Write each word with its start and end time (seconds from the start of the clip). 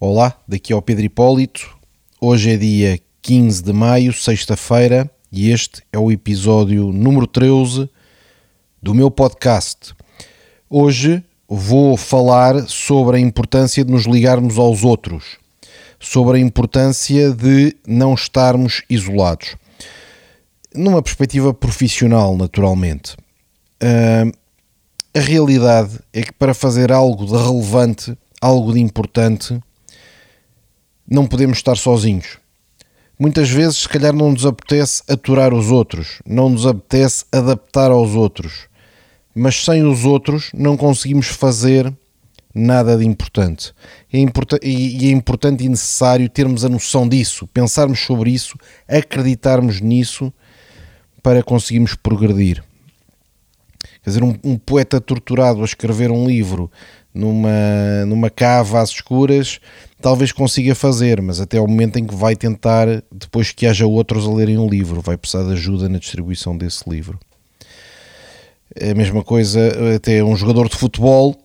Olá, 0.00 0.40
daqui 0.46 0.72
é 0.72 0.76
o 0.76 0.80
Pedro 0.80 1.04
Hipólito. 1.04 1.76
Hoje 2.20 2.52
é 2.52 2.56
dia 2.56 3.00
15 3.20 3.64
de 3.64 3.72
maio, 3.72 4.12
sexta-feira, 4.12 5.10
e 5.32 5.50
este 5.50 5.82
é 5.92 5.98
o 5.98 6.12
episódio 6.12 6.92
número 6.92 7.26
13 7.26 7.90
do 8.80 8.94
meu 8.94 9.10
podcast. 9.10 9.92
Hoje 10.70 11.20
vou 11.48 11.96
falar 11.96 12.68
sobre 12.68 13.16
a 13.16 13.20
importância 13.20 13.84
de 13.84 13.90
nos 13.90 14.04
ligarmos 14.04 14.56
aos 14.56 14.84
outros, 14.84 15.36
sobre 15.98 16.38
a 16.38 16.40
importância 16.40 17.32
de 17.32 17.74
não 17.84 18.14
estarmos 18.14 18.84
isolados. 18.88 19.56
Numa 20.72 21.02
perspectiva 21.02 21.52
profissional, 21.52 22.36
naturalmente. 22.36 23.16
Uh, 23.82 24.32
a 25.12 25.18
realidade 25.20 25.98
é 26.12 26.22
que 26.22 26.32
para 26.32 26.54
fazer 26.54 26.92
algo 26.92 27.26
de 27.26 27.32
relevante, 27.32 28.16
algo 28.40 28.72
de 28.72 28.78
importante, 28.78 29.60
não 31.08 31.26
podemos 31.26 31.58
estar 31.58 31.76
sozinhos. 31.76 32.38
Muitas 33.18 33.50
vezes, 33.50 33.78
se 33.78 33.88
calhar, 33.88 34.14
não 34.14 34.30
nos 34.30 34.46
apetece 34.46 35.02
aturar 35.08 35.52
os 35.52 35.70
outros, 35.70 36.20
não 36.24 36.48
nos 36.48 36.66
apetece 36.66 37.24
adaptar 37.32 37.90
aos 37.90 38.14
outros, 38.14 38.68
mas 39.34 39.64
sem 39.64 39.82
os 39.82 40.04
outros 40.04 40.50
não 40.54 40.76
conseguimos 40.76 41.26
fazer 41.26 41.92
nada 42.54 42.96
de 42.96 43.04
importante. 43.04 43.72
É 44.12 44.18
import 44.18 44.54
e 44.62 45.08
é 45.08 45.10
importante 45.10 45.64
e 45.64 45.68
necessário 45.68 46.28
termos 46.28 46.64
a 46.64 46.68
noção 46.68 47.08
disso, 47.08 47.46
pensarmos 47.48 48.00
sobre 48.00 48.30
isso, 48.30 48.56
acreditarmos 48.86 49.80
nisso 49.80 50.32
para 51.22 51.42
conseguirmos 51.42 51.94
progredir. 51.94 52.62
Quer 54.08 54.12
dizer, 54.12 54.24
um, 54.24 54.34
um 54.42 54.56
poeta 54.56 54.98
torturado 55.02 55.60
a 55.60 55.66
escrever 55.66 56.10
um 56.10 56.26
livro 56.26 56.70
numa, 57.12 58.06
numa 58.06 58.30
cava 58.30 58.80
às 58.80 58.88
escuras, 58.88 59.60
talvez 60.00 60.32
consiga 60.32 60.74
fazer, 60.74 61.20
mas 61.20 61.42
até 61.42 61.58
ao 61.58 61.68
momento 61.68 61.98
em 61.98 62.06
que 62.06 62.14
vai 62.14 62.34
tentar, 62.34 62.86
depois 63.12 63.52
que 63.52 63.66
haja 63.66 63.86
outros 63.86 64.26
a 64.26 64.32
lerem 64.32 64.56
um 64.56 64.66
livro, 64.66 65.02
vai 65.02 65.18
precisar 65.18 65.44
de 65.44 65.52
ajuda 65.52 65.90
na 65.90 65.98
distribuição 65.98 66.56
desse 66.56 66.88
livro. 66.88 67.20
É 68.74 68.92
a 68.92 68.94
mesma 68.94 69.22
coisa, 69.22 69.60
até 69.94 70.24
um 70.24 70.34
jogador 70.34 70.70
de 70.70 70.76
futebol, 70.76 71.36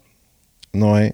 não 0.73 0.95
é? 0.95 1.11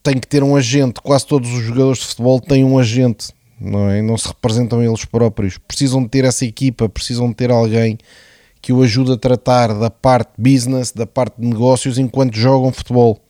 Tem 0.00 0.16
que 0.16 0.28
ter 0.28 0.44
um 0.44 0.54
agente, 0.54 1.00
quase 1.00 1.26
todos 1.26 1.52
os 1.52 1.64
jogadores 1.64 1.98
de 1.98 2.06
futebol 2.06 2.40
têm 2.40 2.62
um 2.62 2.78
agente, 2.78 3.30
não 3.60 3.90
é? 3.90 4.00
Não 4.00 4.16
se 4.16 4.28
representam 4.28 4.80
eles 4.80 5.04
próprios, 5.04 5.58
precisam 5.58 6.04
de 6.04 6.08
ter 6.08 6.24
essa 6.24 6.44
equipa, 6.44 6.88
precisam 6.88 7.30
de 7.30 7.34
ter 7.34 7.50
alguém 7.50 7.98
que 8.64 8.72
o 8.72 8.82
ajude 8.82 9.12
a 9.12 9.16
tratar 9.18 9.74
da 9.74 9.90
parte 9.90 10.32
business, 10.38 10.90
da 10.90 11.06
parte 11.06 11.38
de 11.38 11.46
negócios 11.46 11.98
enquanto 11.98 12.34
jogam 12.34 12.72
futebol 12.72 13.20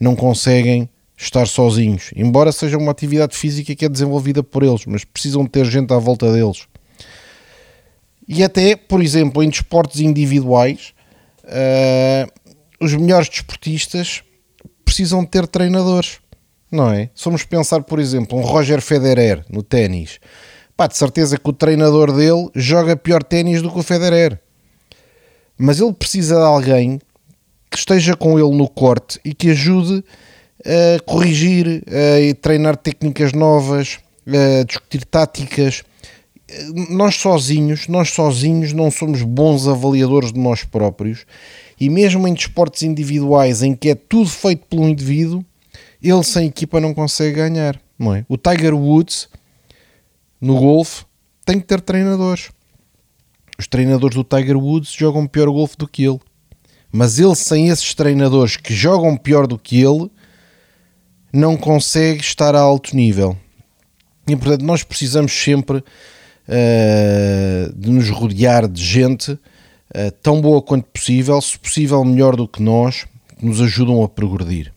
não 0.00 0.16
conseguem 0.16 0.88
estar 1.14 1.46
sozinhos, 1.46 2.10
embora 2.16 2.50
seja 2.52 2.78
uma 2.78 2.90
atividade 2.90 3.36
física 3.36 3.76
que 3.76 3.84
é 3.84 3.88
desenvolvida 3.88 4.42
por 4.42 4.62
eles, 4.62 4.86
mas 4.86 5.04
precisam 5.04 5.44
ter 5.44 5.66
gente 5.66 5.92
à 5.92 5.98
volta 5.98 6.32
deles. 6.32 6.66
E 8.26 8.42
até, 8.42 8.76
por 8.76 9.02
exemplo, 9.02 9.42
em 9.42 9.50
desportos 9.50 10.00
individuais, 10.00 10.94
uh, 11.44 12.32
os 12.80 12.94
melhores 12.94 13.28
desportistas 13.28 14.22
precisam 14.86 15.22
ter 15.22 15.46
treinadores, 15.46 16.18
não 16.72 16.90
é? 16.90 17.10
Somos 17.12 17.44
pensar, 17.44 17.82
por 17.82 17.98
exemplo, 17.98 18.38
um 18.38 18.42
Roger 18.42 18.80
Federer 18.80 19.44
no 19.50 19.62
ténis. 19.62 20.18
Pá, 20.74 20.86
de 20.86 20.96
certeza 20.96 21.36
que 21.36 21.50
o 21.50 21.52
treinador 21.52 22.10
dele 22.10 22.48
joga 22.54 22.96
pior 22.96 23.22
ténis 23.22 23.60
do 23.60 23.70
que 23.70 23.80
o 23.80 23.82
Federer. 23.82 24.40
Mas 25.58 25.80
ele 25.80 25.92
precisa 25.92 26.36
de 26.36 26.42
alguém 26.42 27.00
que 27.70 27.76
esteja 27.76 28.16
com 28.16 28.38
ele 28.38 28.56
no 28.56 28.68
corte 28.68 29.20
e 29.24 29.34
que 29.34 29.50
ajude 29.50 30.04
a 30.64 31.02
corrigir 31.04 31.82
a 31.86 32.34
treinar 32.40 32.76
técnicas 32.76 33.32
novas, 33.32 33.98
a 34.26 34.64
discutir 34.64 35.04
táticas. 35.04 35.82
Nós 36.88 37.16
sozinhos, 37.16 37.88
nós 37.88 38.10
sozinhos 38.10 38.72
não 38.72 38.90
somos 38.90 39.22
bons 39.22 39.68
avaliadores 39.68 40.32
de 40.32 40.38
nós 40.40 40.64
próprios 40.64 41.26
e 41.78 41.90
mesmo 41.90 42.26
em 42.26 42.32
desportos 42.32 42.82
individuais 42.82 43.62
em 43.62 43.74
que 43.74 43.90
é 43.90 43.94
tudo 43.94 44.30
feito 44.30 44.64
pelo 44.66 44.88
indivíduo, 44.88 45.44
ele 46.02 46.24
sem 46.24 46.46
equipa 46.46 46.80
não 46.80 46.94
consegue 46.94 47.36
ganhar, 47.36 47.78
não 47.98 48.14
é? 48.14 48.24
O 48.28 48.38
Tiger 48.38 48.74
Woods 48.74 49.28
no 50.40 50.58
golfe 50.58 51.04
tem 51.44 51.60
que 51.60 51.66
ter 51.66 51.80
treinadores. 51.80 52.50
Os 53.58 53.66
treinadores 53.66 54.14
do 54.14 54.24
Tiger 54.24 54.56
Woods 54.56 54.92
jogam 54.92 55.26
pior 55.26 55.50
golfe 55.50 55.76
do 55.76 55.88
que 55.88 56.04
ele 56.04 56.20
mas 56.92 57.18
ele 57.18 57.34
sem 57.34 57.68
esses 57.68 57.94
treinadores 57.94 58.56
que 58.56 58.74
jogam 58.74 59.16
pior 59.16 59.46
do 59.46 59.58
que 59.58 59.80
ele 59.80 60.10
não 61.32 61.56
consegue 61.56 62.20
estar 62.20 62.54
a 62.54 62.60
alto 62.60 62.96
nível. 62.96 63.36
E 64.26 64.34
portanto 64.34 64.62
nós 64.62 64.82
precisamos 64.82 65.32
sempre 65.32 65.78
uh, 65.78 65.84
de 67.74 67.90
nos 67.90 68.08
rodear 68.08 68.66
de 68.66 68.82
gente 68.82 69.32
uh, 69.32 69.40
tão 70.22 70.40
boa 70.40 70.62
quanto 70.62 70.86
possível, 70.86 71.40
se 71.40 71.58
possível 71.58 72.04
melhor 72.04 72.36
do 72.36 72.48
que 72.48 72.62
nós, 72.62 73.06
que 73.38 73.44
nos 73.44 73.60
ajudam 73.60 74.02
a 74.02 74.08
progredir. 74.08 74.72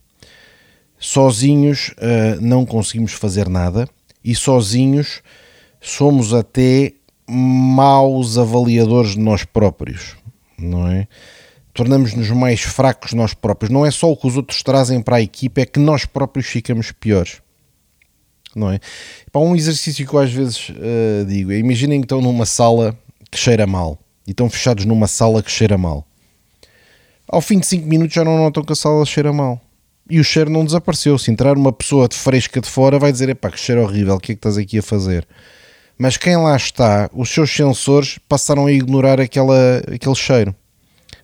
Sozinhos 0.99 1.93
uh, 1.97 2.41
não 2.41 2.65
conseguimos 2.65 3.13
fazer 3.13 3.49
nada 3.49 3.87
e 4.23 4.35
sozinhos 4.35 5.21
somos 5.79 6.33
até 6.33 6.93
maus 7.29 8.37
avaliadores 8.37 9.11
de 9.11 9.19
nós 9.19 9.45
próprios, 9.45 10.15
não 10.57 10.87
é? 10.87 11.07
tornamos-nos 11.73 12.29
mais 12.31 12.61
fracos 12.61 13.13
nós 13.13 13.33
próprios. 13.33 13.71
Não 13.71 13.85
é 13.85 13.91
só 13.91 14.11
o 14.11 14.17
que 14.17 14.27
os 14.27 14.37
outros 14.37 14.61
trazem 14.63 15.01
para 15.01 15.17
a 15.17 15.21
equipa, 15.21 15.61
é 15.61 15.65
que 15.65 15.79
nós 15.79 16.05
próprios 16.05 16.47
ficamos 16.47 16.91
piores. 16.91 17.41
Não 18.55 18.69
é? 18.69 18.79
Para 19.31 19.41
um 19.41 19.55
exercício 19.55 20.05
que 20.05 20.13
eu 20.13 20.19
às 20.19 20.31
vezes 20.31 20.69
uh, 20.69 21.25
digo, 21.25 21.51
é, 21.51 21.57
imaginem 21.57 22.01
que 22.01 22.05
estão 22.05 22.21
numa 22.21 22.45
sala 22.45 22.97
que 23.29 23.37
cheira 23.37 23.65
mal 23.65 23.97
e 24.27 24.31
estão 24.31 24.49
fechados 24.49 24.83
numa 24.83 25.07
sala 25.07 25.41
que 25.41 25.49
cheira 25.49 25.77
mal. 25.77 26.05
Ao 27.27 27.39
fim 27.39 27.59
de 27.59 27.67
5 27.67 27.87
minutos 27.87 28.13
já 28.13 28.25
não 28.25 28.37
notam 28.37 28.63
que 28.63 28.73
a 28.73 28.75
sala 28.75 29.05
cheira 29.05 29.31
mal. 29.31 29.61
E 30.09 30.19
o 30.19 30.23
cheiro 30.23 30.49
não 30.49 30.65
desapareceu. 30.65 31.17
Se 31.17 31.31
entrar 31.31 31.57
uma 31.57 31.71
pessoa 31.71 32.09
de 32.09 32.17
fresca 32.17 32.59
de 32.59 32.69
fora, 32.69 32.99
vai 32.99 33.13
dizer: 33.13 33.29
epá, 33.29 33.49
que 33.49 33.57
cheiro 33.57 33.81
horrível, 33.81 34.15
o 34.15 34.19
que 34.19 34.33
é 34.33 34.35
que 34.35 34.39
estás 34.39 34.57
aqui 34.57 34.79
a 34.79 34.83
fazer? 34.83 35.25
Mas 36.01 36.17
quem 36.17 36.35
lá 36.35 36.55
está, 36.55 37.11
os 37.13 37.29
seus 37.29 37.51
sensores 37.51 38.17
passaram 38.27 38.65
a 38.65 38.71
ignorar 38.71 39.21
aquela, 39.21 39.83
aquele 39.93 40.15
cheiro. 40.15 40.55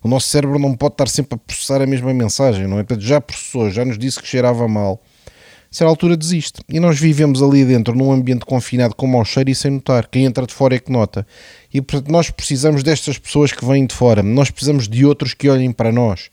O 0.03 0.07
nosso 0.07 0.27
cérebro 0.27 0.59
não 0.59 0.75
pode 0.75 0.93
estar 0.93 1.07
sempre 1.07 1.33
a 1.33 1.38
processar 1.39 1.81
a 1.81 1.88
mesma 1.88 2.13
mensagem, 2.13 2.67
não 2.67 2.77
é? 2.77 2.85
Já 2.99 3.19
processou, 3.19 3.71
já 3.71 3.83
nos 3.83 3.97
disse 3.97 4.21
que 4.21 4.27
cheirava 4.27 4.67
mal. 4.67 5.01
A 5.25 5.75
certa 5.75 5.89
altura 5.89 6.16
desiste. 6.16 6.61
E 6.69 6.79
nós 6.79 6.99
vivemos 6.99 7.41
ali 7.41 7.66
dentro, 7.66 7.95
num 7.95 8.11
ambiente 8.11 8.45
confinado 8.45 8.93
com 8.93 9.07
mau 9.07 9.25
cheiro 9.25 9.49
e 9.49 9.55
sem 9.55 9.71
notar. 9.71 10.07
Quem 10.07 10.25
entra 10.25 10.45
de 10.45 10.53
fora 10.53 10.75
é 10.75 10.79
que 10.79 10.91
nota. 10.91 11.25
E 11.73 11.81
portanto, 11.81 12.11
nós 12.11 12.29
precisamos 12.29 12.83
destas 12.83 13.17
pessoas 13.17 13.51
que 13.51 13.66
vêm 13.66 13.87
de 13.87 13.95
fora. 13.95 14.21
Nós 14.21 14.51
precisamos 14.51 14.87
de 14.87 15.03
outros 15.03 15.33
que 15.33 15.49
olhem 15.49 15.71
para 15.71 15.91
nós 15.91 16.29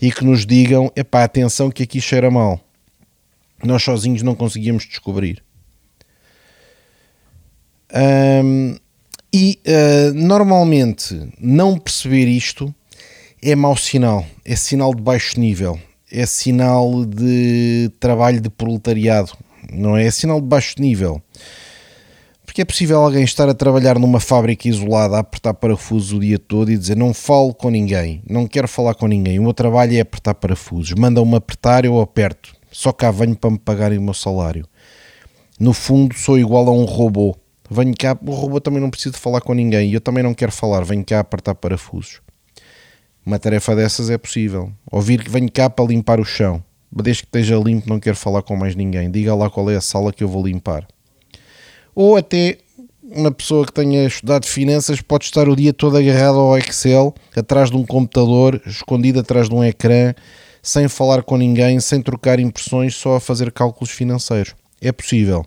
e 0.00 0.12
que 0.12 0.24
nos 0.24 0.46
digam: 0.46 0.88
epá, 0.94 1.24
atenção 1.24 1.68
que 1.68 1.82
aqui 1.82 2.00
cheira 2.00 2.30
mal. 2.30 2.60
Nós 3.60 3.82
sozinhos 3.82 4.22
não 4.22 4.36
conseguimos 4.36 4.86
descobrir. 4.86 5.42
Um, 7.94 8.76
e 9.32 9.58
uh, 9.66 10.14
normalmente 10.14 11.30
não 11.38 11.78
perceber 11.78 12.26
isto 12.26 12.74
é 13.42 13.54
mau 13.54 13.76
sinal, 13.76 14.24
é 14.44 14.56
sinal 14.56 14.94
de 14.94 15.02
baixo 15.02 15.38
nível, 15.38 15.78
é 16.10 16.26
sinal 16.26 17.04
de 17.04 17.90
trabalho 18.00 18.40
de 18.40 18.50
proletariado, 18.50 19.32
não 19.72 19.96
é? 19.96 20.06
É 20.06 20.10
sinal 20.10 20.40
de 20.40 20.46
baixo 20.46 20.74
nível. 20.78 21.22
Porque 22.44 22.62
é 22.62 22.64
possível 22.64 22.98
alguém 22.98 23.22
estar 23.22 23.48
a 23.48 23.54
trabalhar 23.54 23.98
numa 23.98 24.18
fábrica 24.18 24.66
isolada, 24.66 25.16
a 25.16 25.20
apertar 25.20 25.54
parafusos 25.54 26.12
o 26.12 26.18
dia 26.18 26.38
todo 26.38 26.72
e 26.72 26.78
dizer 26.78 26.96
não 26.96 27.12
falo 27.12 27.54
com 27.54 27.70
ninguém, 27.70 28.22
não 28.28 28.46
quero 28.46 28.66
falar 28.66 28.94
com 28.94 29.06
ninguém, 29.06 29.38
o 29.38 29.42
meu 29.42 29.52
trabalho 29.52 29.96
é 29.96 30.00
apertar 30.00 30.34
parafusos, 30.34 30.94
mandam-me 30.98 31.36
apertar, 31.36 31.84
eu 31.84 32.00
aperto, 32.00 32.56
só 32.72 32.90
cá 32.90 33.10
venho 33.10 33.36
para 33.36 33.50
me 33.50 33.58
pagarem 33.58 33.98
o 33.98 34.02
meu 34.02 34.14
salário. 34.14 34.66
No 35.60 35.72
fundo, 35.72 36.14
sou 36.16 36.38
igual 36.38 36.68
a 36.68 36.72
um 36.72 36.84
robô. 36.84 37.36
Venho 37.70 37.94
cá, 37.98 38.16
o 38.26 38.32
robô 38.32 38.60
também 38.60 38.80
não 38.80 38.90
precisa 38.90 39.16
falar 39.16 39.40
com 39.40 39.52
ninguém 39.52 39.90
e 39.90 39.94
eu 39.94 40.00
também 40.00 40.22
não 40.22 40.32
quero 40.32 40.52
falar, 40.52 40.84
venho 40.84 41.04
cá 41.04 41.20
apertar 41.20 41.54
parafusos. 41.54 42.20
Uma 43.24 43.38
tarefa 43.38 43.76
dessas 43.76 44.08
é 44.08 44.16
possível. 44.16 44.72
Ouvir 44.90 45.22
que 45.22 45.30
venho 45.30 45.52
cá 45.52 45.68
para 45.68 45.84
limpar 45.84 46.18
o 46.18 46.24
chão. 46.24 46.62
Desde 46.90 47.24
que 47.24 47.28
esteja 47.28 47.56
limpo, 47.56 47.86
não 47.86 48.00
quero 48.00 48.16
falar 48.16 48.40
com 48.40 48.56
mais 48.56 48.74
ninguém. 48.74 49.10
Diga 49.10 49.34
lá 49.34 49.50
qual 49.50 49.70
é 49.70 49.76
a 49.76 49.80
sala 49.82 50.12
que 50.12 50.24
eu 50.24 50.28
vou 50.28 50.46
limpar. 50.46 50.88
Ou 51.94 52.16
até 52.16 52.56
uma 53.02 53.30
pessoa 53.30 53.66
que 53.66 53.72
tenha 53.72 54.06
estudado 54.06 54.46
finanças 54.46 55.00
pode 55.02 55.24
estar 55.24 55.48
o 55.48 55.56
dia 55.56 55.72
todo 55.72 55.96
agarrado 55.96 56.38
ao 56.38 56.56
Excel, 56.56 57.14
atrás 57.36 57.70
de 57.70 57.76
um 57.76 57.84
computador, 57.84 58.60
escondido 58.66 59.20
atrás 59.20 59.48
de 59.48 59.54
um 59.54 59.62
ecrã, 59.62 60.14
sem 60.62 60.88
falar 60.88 61.22
com 61.22 61.36
ninguém, 61.36 61.80
sem 61.80 62.00
trocar 62.00 62.38
impressões, 62.40 62.94
só 62.94 63.16
a 63.16 63.20
fazer 63.20 63.52
cálculos 63.52 63.90
financeiros. 63.90 64.54
É 64.80 64.92
possível. 64.92 65.44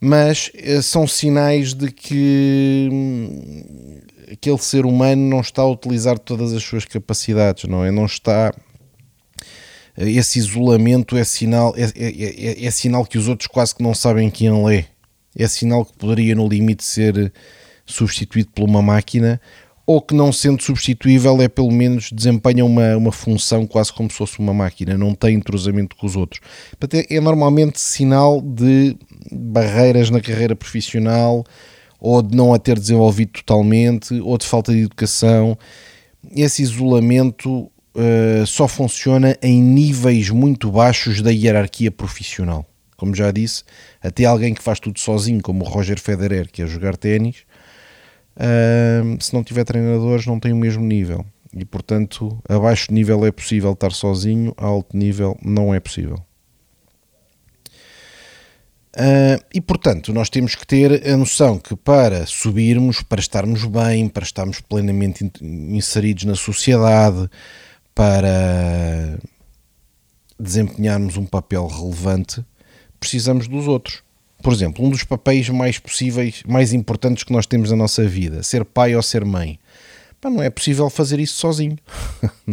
Mas 0.00 0.50
eh, 0.54 0.80
são 0.80 1.06
sinais 1.06 1.74
de 1.74 1.90
que 1.90 2.88
hum, 2.90 4.00
aquele 4.32 4.58
ser 4.58 4.86
humano 4.86 5.28
não 5.28 5.40
está 5.40 5.62
a 5.62 5.68
utilizar 5.70 6.18
todas 6.18 6.52
as 6.52 6.62
suas 6.62 6.84
capacidades, 6.84 7.64
não 7.64 7.84
é? 7.84 7.90
Não 7.90 8.06
está 8.06 8.52
esse 9.96 10.38
isolamento 10.38 11.16
é 11.16 11.24
sinal, 11.24 11.74
é, 11.76 11.82
é, 11.82 12.62
é, 12.62 12.64
é, 12.64 12.70
sinal 12.70 13.04
que 13.04 13.18
os 13.18 13.28
outros 13.28 13.46
quase 13.46 13.74
que 13.74 13.82
não 13.82 13.94
sabem 13.94 14.30
quem 14.30 14.46
ele 14.46 14.78
é. 14.78 14.86
É 15.36 15.46
sinal 15.46 15.84
que 15.84 15.92
poderia, 15.96 16.34
no 16.34 16.48
limite, 16.48 16.84
ser 16.84 17.32
substituído 17.84 18.50
por 18.54 18.64
uma 18.64 18.80
máquina 18.80 19.40
ou 19.90 20.00
que, 20.00 20.14
não 20.14 20.32
sendo 20.32 20.62
substituível, 20.62 21.42
é 21.42 21.48
pelo 21.48 21.72
menos 21.72 22.12
desempenha 22.12 22.64
uma, 22.64 22.96
uma 22.96 23.10
função 23.10 23.66
quase 23.66 23.92
como 23.92 24.08
se 24.08 24.16
fosse 24.16 24.38
uma 24.38 24.54
máquina, 24.54 24.96
não 24.96 25.16
tem 25.16 25.34
entrosamento 25.34 25.96
com 25.96 26.06
os 26.06 26.14
outros. 26.14 26.40
É, 26.92 27.16
é 27.16 27.20
normalmente 27.20 27.80
sinal 27.80 28.40
de 28.40 28.96
barreiras 29.32 30.08
na 30.08 30.20
carreira 30.20 30.54
profissional 30.54 31.44
ou 31.98 32.22
de 32.22 32.36
não 32.36 32.54
a 32.54 32.58
ter 32.60 32.78
desenvolvido 32.78 33.32
totalmente 33.32 34.14
ou 34.20 34.38
de 34.38 34.46
falta 34.46 34.72
de 34.72 34.82
educação. 34.82 35.58
Esse 36.36 36.62
isolamento 36.62 37.62
uh, 37.62 38.46
só 38.46 38.68
funciona 38.68 39.36
em 39.42 39.60
níveis 39.60 40.30
muito 40.30 40.70
baixos 40.70 41.20
da 41.20 41.32
hierarquia 41.32 41.90
profissional. 41.90 42.64
Como 42.96 43.12
já 43.12 43.32
disse, 43.32 43.64
até 44.00 44.24
alguém 44.24 44.54
que 44.54 44.62
faz 44.62 44.78
tudo 44.78 45.00
sozinho, 45.00 45.42
como 45.42 45.64
o 45.64 45.68
Roger 45.68 45.98
Federer, 45.98 46.48
que 46.48 46.62
é 46.62 46.66
jogar 46.68 46.96
ténis, 46.96 47.38
se 49.20 49.34
não 49.34 49.44
tiver 49.44 49.64
treinadores, 49.64 50.26
não 50.26 50.40
tem 50.40 50.52
o 50.52 50.56
mesmo 50.56 50.84
nível. 50.84 51.24
E 51.54 51.64
portanto, 51.64 52.40
a 52.48 52.58
baixo 52.58 52.92
nível 52.92 53.26
é 53.26 53.32
possível 53.32 53.72
estar 53.72 53.92
sozinho, 53.92 54.54
a 54.56 54.66
alto 54.66 54.96
nível 54.96 55.36
não 55.42 55.74
é 55.74 55.80
possível. 55.80 56.22
Uh, 58.96 59.38
e 59.54 59.60
portanto, 59.60 60.12
nós 60.12 60.28
temos 60.28 60.56
que 60.56 60.66
ter 60.66 61.08
a 61.08 61.16
noção 61.16 61.58
que 61.58 61.76
para 61.76 62.26
subirmos, 62.26 63.02
para 63.02 63.20
estarmos 63.20 63.64
bem, 63.64 64.08
para 64.08 64.24
estarmos 64.24 64.60
plenamente 64.60 65.30
inseridos 65.40 66.24
na 66.24 66.34
sociedade, 66.34 67.30
para 67.94 69.18
desempenharmos 70.38 71.16
um 71.16 71.24
papel 71.24 71.66
relevante, 71.66 72.44
precisamos 72.98 73.46
dos 73.46 73.68
outros. 73.68 74.02
Por 74.42 74.52
exemplo, 74.52 74.84
um 74.84 74.90
dos 74.90 75.04
papéis 75.04 75.48
mais 75.48 75.78
possíveis, 75.78 76.42
mais 76.46 76.72
importantes 76.72 77.24
que 77.24 77.32
nós 77.32 77.46
temos 77.46 77.70
na 77.70 77.76
nossa 77.76 78.06
vida, 78.06 78.42
ser 78.42 78.64
pai 78.64 78.94
ou 78.96 79.02
ser 79.02 79.24
mãe. 79.24 79.58
Pá, 80.20 80.30
não 80.30 80.42
é 80.42 80.50
possível 80.50 80.88
fazer 80.90 81.18
isso 81.18 81.34
sozinho. 81.34 81.78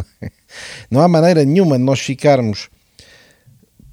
não 0.89 1.01
há 1.01 1.07
maneira 1.07 1.43
nenhuma 1.43 1.77
de 1.77 1.83
nós 1.83 1.99
ficarmos 1.99 2.69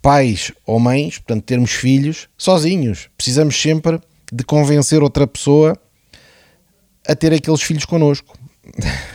pais 0.01 0.53
ou 0.67 0.79
mães, 0.79 1.19
portanto, 1.19 1.45
termos 1.45 1.73
filhos 1.73 2.29
sozinhos. 2.37 3.09
Precisamos 3.17 3.61
sempre 3.61 4.01
de 4.33 4.45
convencer 4.45 5.03
outra 5.03 5.27
pessoa 5.27 5.77
a 7.07 7.15
ter 7.15 7.33
aqueles 7.33 7.63
filhos 7.63 7.85
connosco. 7.85 8.39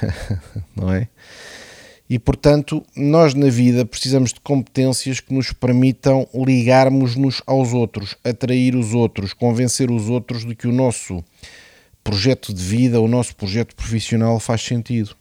não 0.75 0.93
é? 0.93 1.07
E, 2.09 2.17
portanto, 2.17 2.83
nós 2.95 3.35
na 3.35 3.49
vida 3.49 3.85
precisamos 3.85 4.33
de 4.33 4.39
competências 4.39 5.19
que 5.19 5.31
nos 5.31 5.53
permitam 5.53 6.27
ligarmos-nos 6.33 7.41
aos 7.45 7.71
outros, 7.71 8.15
atrair 8.23 8.75
os 8.75 8.95
outros, 8.95 9.31
convencer 9.31 9.91
os 9.91 10.09
outros 10.09 10.43
de 10.43 10.55
que 10.55 10.67
o 10.67 10.71
nosso 10.71 11.23
projeto 12.03 12.51
de 12.51 12.63
vida, 12.63 12.99
o 12.99 13.07
nosso 13.07 13.35
projeto 13.35 13.75
profissional 13.75 14.39
faz 14.39 14.61
sentido. 14.61 15.15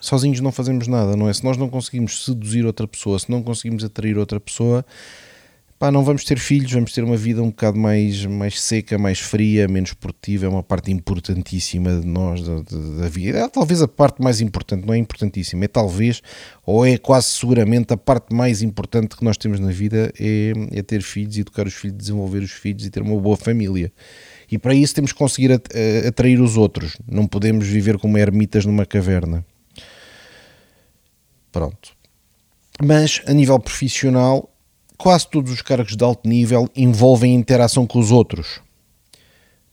Sozinhos 0.00 0.40
não 0.40 0.52
fazemos 0.52 0.86
nada, 0.86 1.16
não 1.16 1.28
é? 1.28 1.32
Se 1.32 1.42
nós 1.42 1.56
não 1.56 1.68
conseguimos 1.68 2.24
seduzir 2.24 2.64
outra 2.64 2.86
pessoa, 2.86 3.18
se 3.18 3.28
não 3.28 3.42
conseguimos 3.42 3.82
atrair 3.82 4.16
outra 4.16 4.38
pessoa, 4.38 4.86
pá, 5.80 5.90
não 5.90 6.04
vamos 6.04 6.24
ter 6.24 6.38
filhos, 6.38 6.70
vamos 6.70 6.92
ter 6.92 7.02
uma 7.02 7.16
vida 7.16 7.42
um 7.42 7.48
bocado 7.48 7.78
mais, 7.78 8.26
mais 8.26 8.60
seca, 8.60 8.98
mais 8.98 9.18
fria, 9.18 9.66
menos 9.66 9.94
produtiva, 9.94 10.44
é 10.44 10.48
uma 10.50 10.62
parte 10.62 10.92
importantíssima 10.92 11.98
de 11.98 12.06
nós, 12.06 12.42
da, 12.42 12.60
da 13.00 13.08
vida. 13.08 13.38
É 13.38 13.48
talvez 13.48 13.80
a 13.80 13.88
parte 13.88 14.20
mais 14.20 14.42
importante, 14.42 14.86
não 14.86 14.92
é 14.92 14.98
importantíssima, 14.98 15.64
é 15.64 15.68
talvez, 15.68 16.20
ou 16.66 16.84
é 16.84 16.98
quase 16.98 17.28
seguramente 17.28 17.94
a 17.94 17.96
parte 17.96 18.34
mais 18.34 18.60
importante 18.60 19.16
que 19.16 19.24
nós 19.24 19.38
temos 19.38 19.58
na 19.58 19.70
vida, 19.70 20.12
é, 20.20 20.52
é 20.70 20.82
ter 20.82 21.00
filhos, 21.00 21.38
educar 21.38 21.66
os 21.66 21.72
filhos, 21.72 21.96
desenvolver 21.96 22.42
os 22.42 22.50
filhos 22.50 22.84
e 22.84 22.90
ter 22.90 23.00
uma 23.00 23.18
boa 23.18 23.38
família. 23.38 23.90
E 24.52 24.58
para 24.58 24.74
isso 24.74 24.94
temos 24.94 25.12
que 25.12 25.18
conseguir 25.18 25.50
atrair 26.06 26.42
os 26.42 26.58
outros, 26.58 26.98
não 27.10 27.26
podemos 27.26 27.66
viver 27.66 27.96
como 27.96 28.18
ermitas 28.18 28.66
numa 28.66 28.84
caverna. 28.84 29.46
Pronto. 31.50 31.96
Mas 32.82 33.22
a 33.26 33.32
nível 33.32 33.58
profissional, 33.58 34.50
quase 35.00 35.26
todos 35.26 35.50
os 35.50 35.62
cargos 35.62 35.96
de 35.96 36.04
alto 36.04 36.28
nível 36.28 36.68
envolvem 36.76 37.34
interação 37.34 37.86
com 37.86 37.98
os 37.98 38.12
outros. 38.12 38.60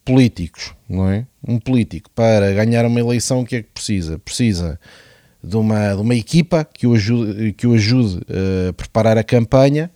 Políticos, 0.06 0.74
não 0.88 1.10
é? 1.10 1.28
Um 1.46 1.60
político 1.60 2.10
para 2.12 2.54
ganhar 2.54 2.86
uma 2.86 2.98
eleição, 2.98 3.42
o 3.42 3.46
que 3.46 3.58
é 3.58 3.62
que 3.62 3.70
precisa? 3.74 4.18
Precisa 4.20 4.80
de 5.44 5.58
uma, 5.58 5.96
de 5.96 6.02
uma 6.02 6.16
equipa 6.16 6.64
que 6.64 6.88
o 6.88 6.94
ajude, 6.94 7.52
que 7.52 7.68
o 7.68 7.74
ajude 7.74 8.22
a 8.70 8.72
preparar 8.72 9.18
a 9.18 9.24
campanha 9.24 9.92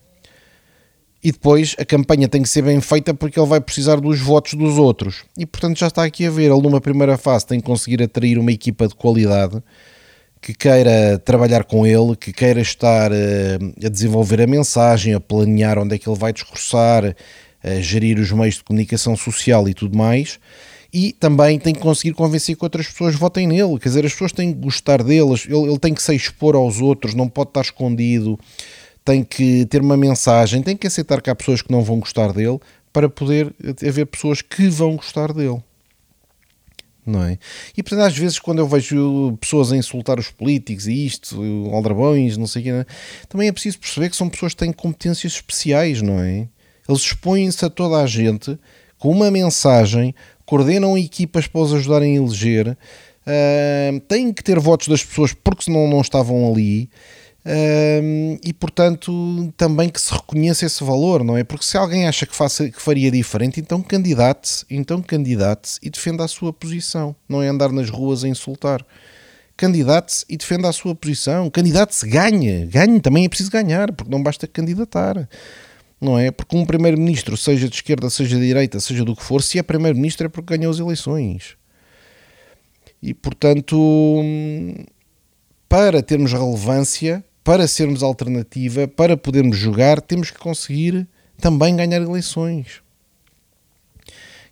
e 1.24 1.32
depois 1.32 1.78
a 1.80 1.86
campanha 1.86 2.28
tem 2.28 2.42
que 2.42 2.50
ser 2.50 2.64
bem 2.64 2.82
feita 2.82 3.14
porque 3.14 3.40
ele 3.40 3.48
vai 3.48 3.62
precisar 3.62 4.02
dos 4.02 4.20
votos 4.20 4.54
dos 4.56 4.78
outros. 4.78 5.24
E 5.38 5.46
portanto 5.46 5.80
já 5.80 5.88
está 5.88 6.04
aqui 6.04 6.26
a 6.26 6.30
ver, 6.30 6.52
ele 6.52 6.62
numa 6.62 6.82
primeira 6.82 7.18
fase 7.18 7.46
tem 7.46 7.62
que 7.62 7.66
conseguir 7.66 8.04
atrair 8.04 8.38
uma 8.38 8.52
equipa 8.52 8.86
de 8.86 8.96
qualidade 8.96 9.64
que 10.42 10.56
queira 10.56 11.20
trabalhar 11.20 11.64
com 11.64 11.86
ele, 11.86 12.16
que 12.16 12.34
queira 12.34 12.60
estar 12.60 13.12
eh, 13.12 13.60
a 13.86 13.90
desenvolver 13.90 14.42
a 14.42 14.48
mensagem, 14.48 15.14
a 15.14 15.20
planear 15.20 15.78
onde 15.78 15.96
é 15.96 15.98
que 16.00 16.10
ele 16.10 16.18
vai 16.18 16.34
discursar, 16.34 17.16
a 17.64 17.76
gerir 17.80 18.18
os 18.18 18.32
meios 18.32 18.56
de 18.56 18.64
comunicação 18.64 19.16
social 19.16 19.70
e 19.70 19.74
tudo 19.74 19.96
mais. 19.96 20.40
E 20.92 21.14
também 21.14 21.60
tem 21.60 21.74
que 21.74 21.80
conseguir 21.80 22.14
convencer 22.14 22.58
que 22.58 22.66
outras 22.66 22.88
pessoas 22.88 23.16
votem 23.16 23.48
nele. 23.48 23.80
Quer 23.80 23.90
dizer, 23.90 24.06
as 24.06 24.12
pessoas 24.14 24.32
têm 24.32 24.52
que 24.52 24.60
gostar 24.60 25.04
dele, 25.04 25.32
ele, 25.48 25.70
ele 25.70 25.80
tem 25.80 25.94
que 25.94 26.02
se 26.02 26.14
expor 26.16 26.56
aos 26.56 26.82
outros, 26.82 27.14
não 27.14 27.30
pode 27.30 27.52
estar 27.52 27.62
escondido, 27.62 28.38
tem 29.06 29.24
que 29.24 29.66
ter 29.68 29.82
uma 29.82 29.96
mensagem, 29.96 30.64
tem 30.64 30.76
que 30.76 30.88
aceitar 30.88 31.22
que 31.22 31.30
há 31.30 31.36
pessoas 31.36 31.62
que 31.62 31.72
não 31.72 31.84
vão 31.84 32.00
gostar 32.00 32.34
dele 32.34 32.60
para 32.92 33.08
poder 33.08 33.54
haver 33.88 34.08
pessoas 34.08 34.42
que 34.42 34.68
vão 34.68 34.96
gostar 34.96 35.32
dele 35.32 35.62
não 37.06 37.24
é? 37.24 37.38
E 37.76 37.82
portanto, 37.82 38.06
às 38.06 38.18
vezes, 38.18 38.40
quando 38.40 38.60
eu 38.60 38.68
vejo 38.68 39.38
pessoas 39.40 39.72
a 39.72 39.78
insultar 39.78 40.20
os 40.20 40.30
políticos 40.30 40.88
e 40.88 41.06
isto, 41.06 41.42
aldrabões, 41.72 42.38
não 42.38 42.48
sei 42.48 42.62
o 42.62 42.66
quê, 42.66 42.72
é? 42.72 42.86
também 43.28 43.48
é 43.48 43.52
preciso 43.52 43.80
perceber 43.80 44.10
que 44.10 44.16
são 44.16 44.30
pessoas 44.30 44.54
que 44.54 44.60
têm 44.60 44.72
competências 44.72 45.34
especiais, 45.34 46.02
não 46.02 46.20
é? 46.20 46.48
Eles 46.88 47.02
expõem-se 47.02 47.64
a 47.66 47.70
toda 47.70 47.98
a 47.98 48.06
gente 48.06 48.58
com 48.98 49.10
uma 49.10 49.32
mensagem, 49.32 50.14
coordenam 50.46 50.96
equipas 50.96 51.48
para 51.48 51.62
os 51.62 51.74
ajudarem 51.74 52.18
a 52.18 52.22
eleger, 52.22 52.68
uh, 52.68 54.00
têm 54.02 54.32
que 54.32 54.44
ter 54.44 54.60
votos 54.60 54.88
das 54.88 55.04
pessoas 55.04 55.34
porque 55.34 55.64
senão 55.64 55.88
não 55.88 56.02
estavam 56.02 56.52
ali 56.52 56.88
e 58.44 58.54
portanto 58.54 59.52
também 59.58 59.90
que 59.90 60.00
se 60.00 60.14
reconheça 60.14 60.66
esse 60.66 60.84
valor, 60.84 61.24
não 61.24 61.36
é? 61.36 61.44
Porque 61.44 61.66
se 61.66 61.78
alguém 61.78 62.08
acha 62.08 62.26
que, 62.26 62.36
faça, 62.36 62.70
que 62.70 62.82
faria 62.82 63.10
diferente, 63.10 63.60
então 63.60 63.82
candidate-se, 63.82 64.66
então 64.70 65.02
candidate-se 65.02 65.80
e 65.82 65.90
defenda 65.90 66.24
a 66.24 66.28
sua 66.28 66.54
posição, 66.54 67.16
não 67.28 67.42
é 67.42 67.48
andar 67.48 67.72
nas 67.72 67.90
ruas 67.90 68.24
a 68.24 68.28
insultar. 68.28 68.86
Candidate-se 69.58 70.26
e 70.28 70.38
defenda 70.38 70.70
a 70.70 70.74
sua 70.74 70.96
posição. 70.96 71.48
Candidate-se, 71.50 72.08
ganha, 72.10 72.66
ganhe, 72.66 73.00
também 73.00 73.26
é 73.26 73.30
preciso 73.30 73.52
ganhar, 73.52 73.92
porque 73.92 74.12
não 74.12 74.24
basta 74.24 74.48
candidatar. 74.48 75.30
Não 76.00 76.18
é? 76.18 76.32
Porque 76.32 76.58
um 76.58 76.66
primeiro-ministro, 76.66 77.38
seja 77.38 77.70
de 77.70 77.76
esquerda, 77.76 78.10
seja 78.10 78.38
de 78.38 78.48
direita, 78.48 78.80
seja 78.80 79.06
do 79.06 79.16
que 79.16 79.24
for, 79.24 79.44
se 79.44 79.60
é 79.60 79.64
primeiro-ministro 79.64 80.26
é 80.26 80.30
porque 80.30 80.58
ganhou 80.58 80.72
as 80.72 80.80
eleições. 80.80 81.58
E 83.04 83.14
portanto, 83.14 83.78
para 85.70 86.02
termos 86.02 86.34
relevância, 86.34 87.24
para 87.44 87.68
sermos 87.68 88.04
alternativa, 88.04 88.88
para 88.88 89.18
podermos 89.18 89.58
jogar, 89.58 90.00
temos 90.02 90.30
que 90.30 90.40
conseguir 90.40 91.08
também 91.40 91.76
ganhar 91.76 92.02
eleições. 92.02 92.82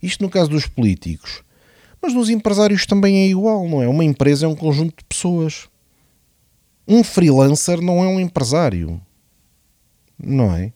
Isto 0.02 0.24
no 0.24 0.30
caso 0.30 0.50
dos 0.50 0.66
políticos. 0.66 1.44
Mas 2.02 2.14
nos 2.14 2.30
empresários 2.30 2.86
também 2.86 3.18
é 3.18 3.28
igual, 3.28 3.68
não 3.68 3.84
é? 3.84 3.88
Uma 3.88 4.06
empresa 4.06 4.46
é 4.46 4.50
um 4.50 4.56
conjunto 4.56 4.96
de 4.98 5.04
pessoas. 5.04 5.68
Um 6.88 7.04
freelancer 7.04 7.82
não 7.82 8.04
é 8.04 8.08
um 8.08 8.20
empresário. 8.20 9.00
Não 10.18 10.56
é? 10.56 10.72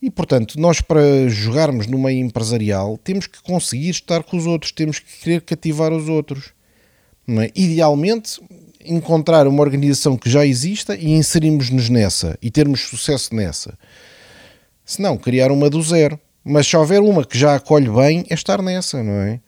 E 0.00 0.10
portanto, 0.10 0.60
nós 0.60 0.80
para 0.80 1.28
jogarmos 1.28 1.86
no 1.86 1.98
meio 1.98 2.24
empresarial 2.24 2.98
temos 2.98 3.26
que 3.26 3.42
conseguir 3.42 3.90
estar 3.90 4.22
com 4.22 4.36
os 4.36 4.46
outros, 4.46 4.70
temos 4.70 4.98
que 4.98 5.20
querer 5.20 5.40
cativar 5.40 5.92
os 5.92 6.08
outros. 6.08 6.52
É? 7.26 7.50
Idealmente, 7.54 8.40
encontrar 8.84 9.46
uma 9.46 9.62
organização 9.62 10.16
que 10.16 10.28
já 10.30 10.44
exista 10.44 10.94
e 10.96 11.12
inserirmos-nos 11.12 11.88
nessa 11.88 12.38
e 12.40 12.50
termos 12.50 12.80
sucesso 12.80 13.34
nessa. 13.34 13.78
Se 14.84 15.00
não, 15.00 15.16
criar 15.16 15.50
uma 15.50 15.70
do 15.70 15.82
zero. 15.82 16.18
Mas 16.44 16.66
se 16.66 16.76
houver 16.76 17.00
uma 17.00 17.24
que 17.24 17.38
já 17.38 17.54
acolhe 17.54 17.88
bem, 17.88 18.24
é 18.28 18.34
estar 18.34 18.60
nessa, 18.60 19.02
não 19.02 19.14
é? 19.14 19.40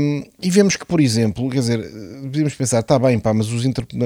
Um, 0.00 0.22
e 0.40 0.50
vemos 0.50 0.74
que, 0.76 0.86
por 0.86 1.00
exemplo, 1.00 1.50
quer 1.50 1.58
dizer, 1.58 1.82
podemos 2.22 2.54
pensar, 2.54 2.78
está 2.80 2.98
bem, 2.98 3.18
pá, 3.18 3.34
mas 3.34 3.48
os, 3.48 3.62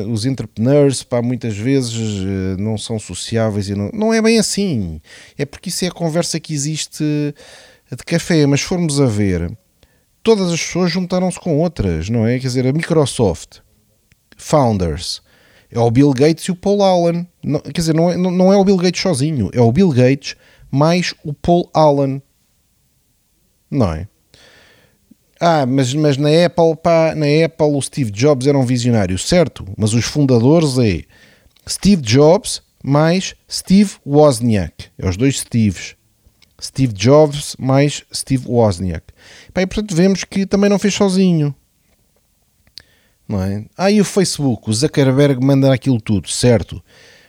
os 0.09 0.27
entrepreneurs, 0.27 1.03
pá, 1.05 1.23
muitas 1.23 1.57
vezes 1.57 2.23
uh, 2.23 2.61
não 2.61 2.77
são 2.77 2.99
sociáveis 2.99 3.69
e 3.69 3.75
não, 3.75 3.91
não 3.93 4.13
é 4.13 4.21
bem 4.21 4.39
assim. 4.39 5.01
É 5.39 5.45
porque 5.45 5.69
isso 5.69 5.85
é 5.85 5.89
a 5.89 5.93
conversa 5.93 6.41
que 6.41 6.53
existe 6.53 7.05
de 7.05 8.05
café, 8.05 8.47
mas 8.47 8.63
formos 8.63 9.01
a 9.01 9.07
ver, 9.07 9.53
todas 10.23 10.51
as 10.51 10.61
pessoas 10.61 10.91
juntaram-se 10.91 11.39
com 11.39 11.57
outras, 11.59 12.09
não 12.09 12.27
é? 12.27 12.39
Quer 12.39 12.47
dizer, 12.49 12.67
a 12.67 12.73
Microsoft 12.73 13.61
founders. 14.43 15.23
É 15.71 15.79
o 15.79 15.91
Bill 15.91 16.13
Gates 16.13 16.45
e 16.45 16.51
o 16.51 16.57
Paul 16.57 16.83
Allen. 16.83 17.27
Não, 17.43 17.61
quer 17.61 17.81
dizer, 17.81 17.95
não 17.95 18.11
é, 18.11 18.17
não, 18.17 18.53
é 18.53 18.57
o 18.57 18.65
Bill 18.65 18.77
Gates 18.77 19.01
sozinho, 19.01 19.51
é 19.55 19.61
o 19.61 19.73
Bill 19.73 19.91
Gates 19.91 20.37
mais 20.71 21.15
o 21.25 21.33
Paul 21.33 21.71
Allen. 21.73 22.23
Não 23.71 23.93
é? 23.93 24.07
Ah, 25.41 25.67
mas, 25.67 25.93
mas 25.95 26.17
na 26.17 26.29
Apple, 26.47 26.77
pá, 26.83 27.15
na 27.15 27.27
Apple 27.45 27.77
o 27.77 27.81
Steve 27.81 28.11
Jobs 28.11 28.47
era 28.47 28.57
um 28.57 28.67
visionário, 28.67 29.19
certo? 29.19 29.67
Mas 29.77 29.93
os 29.93 30.05
fundadores 30.05 30.79
é 30.79 31.03
Steve 31.69 32.03
Jobs 32.03 32.63
mais 32.85 33.35
Steve 33.51 33.93
Wozniak. 34.07 34.87
É 34.99 35.09
os 35.09 35.17
dois 35.17 35.41
Steves. 35.41 35.97
Steve 36.61 36.93
Jobs 36.93 37.57
mais 37.59 38.05
Steve 38.15 38.47
Wozniak. 38.47 39.07
Pá, 39.53 39.63
e 39.63 39.67
portanto 39.67 39.97
vemos 39.97 40.23
que 40.23 40.47
também 40.47 40.71
não 40.71 40.79
fez 40.79 40.95
sozinho. 40.95 41.55
Não 43.33 43.43
é? 43.43 43.65
Ah, 43.79 43.91
e 43.91 43.99
o 43.99 44.05
Facebook? 44.05 44.69
O 44.69 44.75
Zuckerberg 44.75 45.43
manda 45.43 45.73
aquilo 45.73 45.99
tudo, 45.99 46.29
certo? 46.29 46.83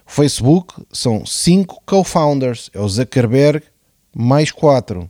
O 0.06 0.12
Facebook 0.12 0.86
são 0.92 1.26
cinco 1.26 1.82
co-founders. 1.86 2.70
É 2.74 2.82
o 2.82 2.90
Zuckerberg 2.90 3.66
mais 4.14 4.52
quatro. 4.52 5.10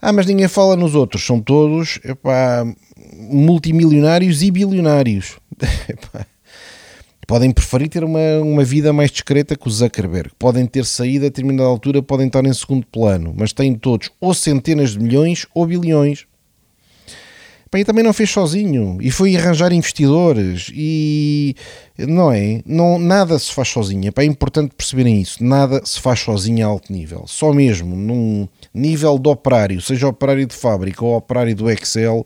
Ah, 0.00 0.12
mas 0.12 0.26
ninguém 0.26 0.46
fala 0.46 0.76
nos 0.76 0.94
outros, 0.94 1.26
são 1.26 1.40
todos 1.40 1.98
epá, 2.04 2.64
multimilionários 3.28 4.40
e 4.40 4.52
bilionários. 4.52 5.36
podem 7.26 7.50
preferir 7.50 7.88
ter 7.88 8.04
uma, 8.04 8.38
uma 8.40 8.62
vida 8.62 8.92
mais 8.92 9.10
discreta 9.10 9.56
que 9.56 9.66
o 9.66 9.70
Zuckerberg. 9.70 10.30
Podem 10.38 10.64
ter 10.64 10.84
saído 10.84 11.26
a 11.26 11.28
determinada 11.28 11.68
altura, 11.68 12.00
podem 12.00 12.28
estar 12.28 12.46
em 12.46 12.52
segundo 12.52 12.86
plano, 12.86 13.34
mas 13.36 13.52
têm 13.52 13.74
todos 13.74 14.12
ou 14.20 14.32
centenas 14.32 14.92
de 14.92 15.00
milhões 15.00 15.44
ou 15.52 15.66
bilhões. 15.66 16.27
Bem, 17.70 17.84
também 17.84 18.02
não 18.02 18.14
fez 18.14 18.30
sozinho 18.30 18.98
e 19.00 19.10
foi 19.10 19.36
arranjar 19.36 19.72
investidores 19.72 20.70
e 20.74 21.54
não 21.98 22.32
é? 22.32 22.62
Não, 22.64 22.98
nada 22.98 23.38
se 23.38 23.52
faz 23.52 23.68
sozinho. 23.68 24.10
É 24.16 24.24
importante 24.24 24.74
perceberem 24.74 25.20
isso. 25.20 25.44
Nada 25.44 25.82
se 25.84 26.00
faz 26.00 26.20
sozinho 26.20 26.66
a 26.66 26.70
alto 26.70 26.90
nível. 26.90 27.24
Só 27.26 27.52
mesmo 27.52 27.94
num 27.94 28.48
nível 28.72 29.18
de 29.18 29.28
operário, 29.28 29.82
seja 29.82 30.08
operário 30.08 30.46
de 30.46 30.54
fábrica 30.54 31.04
ou 31.04 31.14
operário 31.14 31.54
do 31.54 31.70
Excel, 31.70 32.24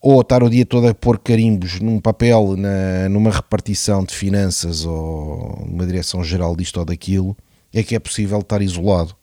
ou 0.00 0.20
estar 0.20 0.42
o 0.42 0.50
dia 0.50 0.66
todo 0.66 0.88
a 0.88 0.94
pôr 0.94 1.18
carimbos 1.18 1.80
num 1.80 2.00
papel, 2.00 2.54
na, 2.56 3.08
numa 3.08 3.30
repartição 3.30 4.04
de 4.04 4.14
finanças 4.14 4.84
ou 4.84 5.64
numa 5.66 5.86
direção 5.86 6.24
geral 6.24 6.56
disto 6.56 6.78
ou 6.78 6.84
daquilo, 6.84 7.36
é 7.72 7.82
que 7.82 7.94
é 7.94 7.98
possível 7.98 8.40
estar 8.40 8.60
isolado. 8.62 9.14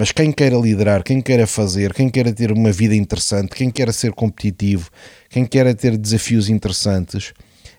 Mas 0.00 0.12
quem 0.12 0.32
queira 0.32 0.56
liderar, 0.56 1.02
quem 1.02 1.20
queira 1.20 1.46
fazer, 1.46 1.92
quem 1.92 2.08
queira 2.08 2.32
ter 2.32 2.50
uma 2.50 2.72
vida 2.72 2.94
interessante, 2.94 3.50
quem 3.50 3.70
queira 3.70 3.92
ser 3.92 4.12
competitivo, 4.12 4.88
quem 5.28 5.44
queira 5.44 5.74
ter 5.74 5.94
desafios 5.98 6.48
interessantes, 6.48 7.34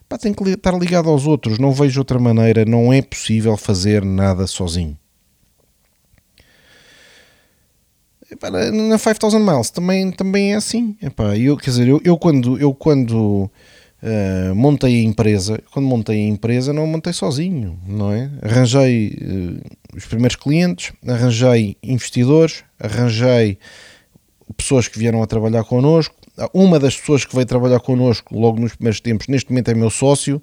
pá, 0.08 0.20
tem 0.20 0.32
que 0.32 0.48
estar 0.48 0.78
ligado 0.78 1.10
aos 1.10 1.26
outros. 1.26 1.58
Não 1.58 1.72
vejo 1.72 2.00
outra 2.00 2.20
maneira, 2.20 2.64
não 2.64 2.94
é 2.94 3.02
possível 3.02 3.58
fazer 3.58 4.06
nada 4.06 4.46
sozinho. 4.46 4.96
Na 8.72 9.00
5000 9.00 9.40
Miles 9.40 9.72
também, 9.72 10.12
também 10.12 10.54
é 10.54 10.58
assim. 10.58 10.96
Epá, 11.02 11.36
eu, 11.36 11.58
quer 11.58 11.72
dizer, 11.72 11.88
eu, 11.88 12.00
eu 12.06 12.20
quando, 12.20 12.56
eu 12.60 12.72
quando 12.72 13.50
Uh, 14.04 14.56
montei 14.56 15.00
a 15.00 15.04
empresa. 15.04 15.62
Quando 15.72 15.86
montei 15.88 16.26
a 16.26 16.28
empresa, 16.28 16.74
não 16.74 16.88
montei 16.88 17.14
sozinho, 17.14 17.80
não 17.86 18.12
é? 18.12 18.32
Arranjei 18.42 19.16
uh, 19.22 19.96
os 19.96 20.06
primeiros 20.06 20.36
clientes, 20.36 20.92
arranjei 21.08 21.78
investidores, 21.84 22.64
arranjei 22.80 23.60
pessoas 24.58 24.88
que 24.88 24.98
vieram 24.98 25.22
a 25.22 25.28
trabalhar 25.28 25.64
connosco. 25.64 26.16
Uma 26.52 26.80
das 26.80 26.96
pessoas 26.96 27.26
que 27.26 27.36
veio 27.36 27.46
trabalhar 27.46 27.80
connosco 27.80 28.38
logo 28.38 28.60
nos 28.60 28.74
primeiros 28.74 29.00
tempos, 29.00 29.28
neste 29.28 29.52
momento 29.52 29.70
é 29.70 29.76
meu 29.76 29.92
sócio 29.92 30.42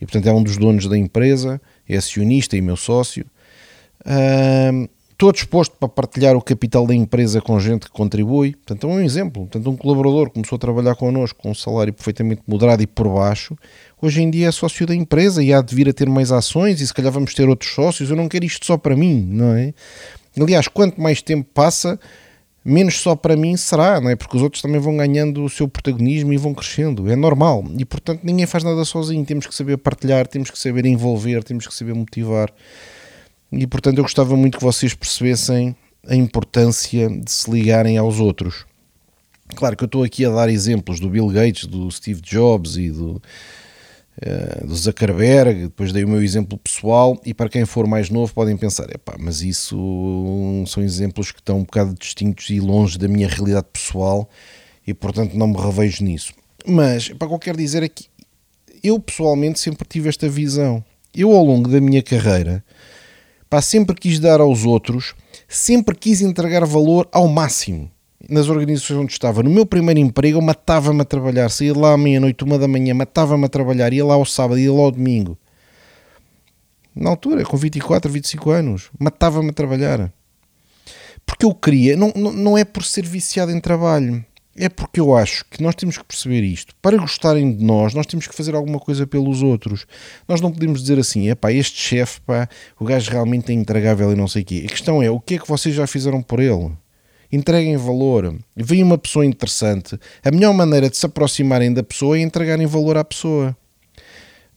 e, 0.00 0.04
portanto, 0.04 0.26
é 0.26 0.32
um 0.32 0.42
dos 0.42 0.56
donos 0.56 0.88
da 0.88 0.98
empresa, 0.98 1.60
é 1.88 1.96
acionista 1.96 2.56
e 2.56 2.60
meu 2.60 2.76
sócio. 2.76 3.24
Uh, 4.00 4.88
estou 5.18 5.32
disposto 5.32 5.76
para 5.76 5.88
partilhar 5.88 6.36
o 6.36 6.40
capital 6.40 6.86
da 6.86 6.94
empresa 6.94 7.40
com 7.40 7.58
gente 7.58 7.86
que 7.86 7.90
contribui. 7.90 8.52
Portanto, 8.52 8.86
é 8.86 8.90
um 8.90 9.00
exemplo. 9.00 9.42
Portanto, 9.42 9.68
um 9.68 9.76
colaborador 9.76 10.30
começou 10.30 10.54
a 10.54 10.58
trabalhar 10.60 10.94
connosco 10.94 11.42
com 11.42 11.50
um 11.50 11.54
salário 11.54 11.92
perfeitamente 11.92 12.40
moderado 12.46 12.84
e 12.84 12.86
por 12.86 13.08
baixo. 13.08 13.58
Hoje 14.00 14.22
em 14.22 14.30
dia 14.30 14.46
é 14.46 14.52
sócio 14.52 14.86
da 14.86 14.94
empresa 14.94 15.42
e 15.42 15.52
há 15.52 15.60
de 15.60 15.74
vir 15.74 15.88
a 15.88 15.92
ter 15.92 16.08
mais 16.08 16.30
ações 16.30 16.80
e 16.80 16.86
se 16.86 16.94
calhar 16.94 17.10
vamos 17.10 17.34
ter 17.34 17.48
outros 17.48 17.74
sócios. 17.74 18.10
Eu 18.10 18.16
não 18.16 18.28
quero 18.28 18.44
isto 18.44 18.64
só 18.64 18.76
para 18.78 18.94
mim, 18.94 19.26
não 19.28 19.56
é? 19.56 19.74
Aliás, 20.40 20.68
quanto 20.68 21.00
mais 21.00 21.20
tempo 21.20 21.48
passa, 21.52 21.98
menos 22.64 23.00
só 23.00 23.16
para 23.16 23.36
mim 23.36 23.56
será, 23.56 24.00
não 24.00 24.10
é? 24.10 24.14
Porque 24.14 24.36
os 24.36 24.42
outros 24.44 24.62
também 24.62 24.80
vão 24.80 24.96
ganhando 24.96 25.42
o 25.42 25.50
seu 25.50 25.66
protagonismo 25.66 26.32
e 26.32 26.36
vão 26.36 26.54
crescendo. 26.54 27.10
É 27.10 27.16
normal. 27.16 27.64
E 27.76 27.84
portanto, 27.84 28.20
ninguém 28.22 28.46
faz 28.46 28.62
nada 28.62 28.84
sozinho. 28.84 29.24
Temos 29.24 29.48
que 29.48 29.54
saber 29.54 29.78
partilhar, 29.78 30.28
temos 30.28 30.48
que 30.48 30.58
saber 30.60 30.86
envolver, 30.86 31.42
temos 31.42 31.66
que 31.66 31.74
saber 31.74 31.92
motivar. 31.92 32.52
E 33.50 33.66
portanto 33.66 33.98
eu 33.98 34.04
gostava 34.04 34.36
muito 34.36 34.58
que 34.58 34.64
vocês 34.64 34.94
percebessem 34.94 35.74
a 36.06 36.14
importância 36.14 37.08
de 37.08 37.30
se 37.30 37.50
ligarem 37.50 37.96
aos 37.98 38.20
outros. 38.20 38.66
Claro 39.54 39.76
que 39.76 39.84
eu 39.84 39.86
estou 39.86 40.04
aqui 40.04 40.24
a 40.24 40.30
dar 40.30 40.48
exemplos 40.48 41.00
do 41.00 41.08
Bill 41.08 41.28
Gates, 41.28 41.66
do 41.66 41.90
Steve 41.90 42.20
Jobs 42.20 42.76
e 42.76 42.90
do, 42.90 43.22
uh, 44.22 44.66
do 44.66 44.74
Zuckerberg, 44.74 45.62
depois 45.62 45.92
dei 45.92 46.04
o 46.04 46.08
meu 46.08 46.22
exemplo 46.22 46.58
pessoal, 46.58 47.18
e 47.24 47.32
para 47.32 47.48
quem 47.48 47.64
for 47.64 47.86
mais 47.86 48.10
novo 48.10 48.32
podem 48.34 48.56
pensar, 48.56 48.90
epá, 48.90 49.16
mas 49.18 49.40
isso 49.40 50.64
são 50.66 50.82
exemplos 50.82 51.32
que 51.32 51.40
estão 51.40 51.58
um 51.58 51.64
bocado 51.64 51.94
distintos 51.94 52.50
e 52.50 52.60
longe 52.60 52.98
da 52.98 53.08
minha 53.08 53.28
realidade 53.28 53.66
pessoal 53.72 54.28
e 54.86 54.94
portanto 54.94 55.34
não 55.34 55.48
me 55.48 55.58
revejo 55.58 56.04
nisso. 56.04 56.32
Mas 56.66 57.08
para 57.08 57.26
o 57.26 57.28
que 57.28 57.34
eu 57.34 57.38
quero 57.38 57.58
dizer 57.58 57.82
é 57.82 57.88
que 57.88 58.06
eu 58.82 58.98
pessoalmente 59.00 59.58
sempre 59.58 59.86
tive 59.88 60.08
esta 60.08 60.28
visão. 60.28 60.84
Eu 61.14 61.34
ao 61.34 61.44
longo 61.44 61.68
da 61.68 61.80
minha 61.80 62.02
carreira 62.02 62.62
Pá, 63.48 63.62
sempre 63.62 63.96
quis 63.96 64.18
dar 64.18 64.40
aos 64.40 64.64
outros, 64.64 65.14
sempre 65.48 65.94
quis 65.94 66.20
entregar 66.20 66.64
valor 66.66 67.08
ao 67.10 67.26
máximo 67.26 67.90
nas 68.28 68.48
organizações 68.48 68.98
onde 68.98 69.12
estava. 69.12 69.42
No 69.42 69.50
meu 69.50 69.64
primeiro 69.64 70.00
emprego, 70.00 70.40
matava-me 70.42 71.00
a 71.00 71.04
trabalhar, 71.04 71.50
saía 71.50 71.76
lá 71.76 71.92
à 71.92 71.98
meia-noite, 71.98 72.44
uma 72.44 72.58
da 72.58 72.68
manhã, 72.68 72.92
matava-me 72.94 73.44
a 73.44 73.48
trabalhar, 73.48 73.92
ia 73.92 74.04
lá 74.04 74.14
ao 74.14 74.24
sábado, 74.24 74.58
ia 74.58 74.72
lá 74.72 74.80
ao 74.80 74.90
domingo. 74.90 75.38
Na 76.94 77.10
altura, 77.10 77.44
com 77.44 77.56
24, 77.56 78.10
25 78.10 78.50
anos, 78.50 78.90
matava-me 78.98 79.50
a 79.50 79.52
trabalhar. 79.52 80.12
Porque 81.24 81.44
eu 81.44 81.54
queria, 81.54 81.96
não, 81.96 82.12
não, 82.16 82.32
não 82.32 82.58
é 82.58 82.64
por 82.64 82.84
ser 82.84 83.04
viciado 83.06 83.52
em 83.52 83.60
trabalho, 83.60 84.24
é 84.56 84.68
porque 84.68 85.00
eu 85.00 85.16
acho 85.16 85.44
que 85.50 85.62
nós 85.62 85.74
temos 85.74 85.96
que 85.96 86.04
perceber 86.04 86.42
isto. 86.42 86.74
Para 86.82 86.96
gostarem 86.96 87.56
de 87.56 87.64
nós, 87.64 87.94
nós 87.94 88.06
temos 88.06 88.26
que 88.26 88.34
fazer 88.34 88.54
alguma 88.54 88.78
coisa 88.80 89.06
pelos 89.06 89.42
outros. 89.42 89.86
Nós 90.26 90.40
não 90.40 90.52
podemos 90.52 90.80
dizer 90.80 90.98
assim, 90.98 91.28
é 91.28 91.34
pá, 91.34 91.52
este 91.52 91.80
chefe, 91.80 92.20
pá, 92.22 92.48
o 92.78 92.84
gajo 92.84 93.10
realmente 93.10 93.50
é 93.52 93.54
intragável 93.54 94.12
e 94.12 94.16
não 94.16 94.28
sei 94.28 94.42
o 94.42 94.44
quê. 94.44 94.64
A 94.66 94.70
questão 94.70 95.02
é, 95.02 95.10
o 95.10 95.20
que 95.20 95.34
é 95.34 95.38
que 95.38 95.48
vocês 95.48 95.74
já 95.74 95.86
fizeram 95.86 96.22
por 96.22 96.40
ele? 96.40 96.70
Entreguem 97.30 97.76
valor. 97.76 98.34
Vem 98.56 98.82
uma 98.82 98.96
pessoa 98.96 99.26
interessante. 99.26 99.98
A 100.24 100.30
melhor 100.30 100.54
maneira 100.54 100.88
de 100.88 100.96
se 100.96 101.04
aproximarem 101.04 101.72
da 101.72 101.82
pessoa 101.82 102.16
é 102.16 102.22
entregarem 102.22 102.66
valor 102.66 102.96
à 102.96 103.04
pessoa 103.04 103.56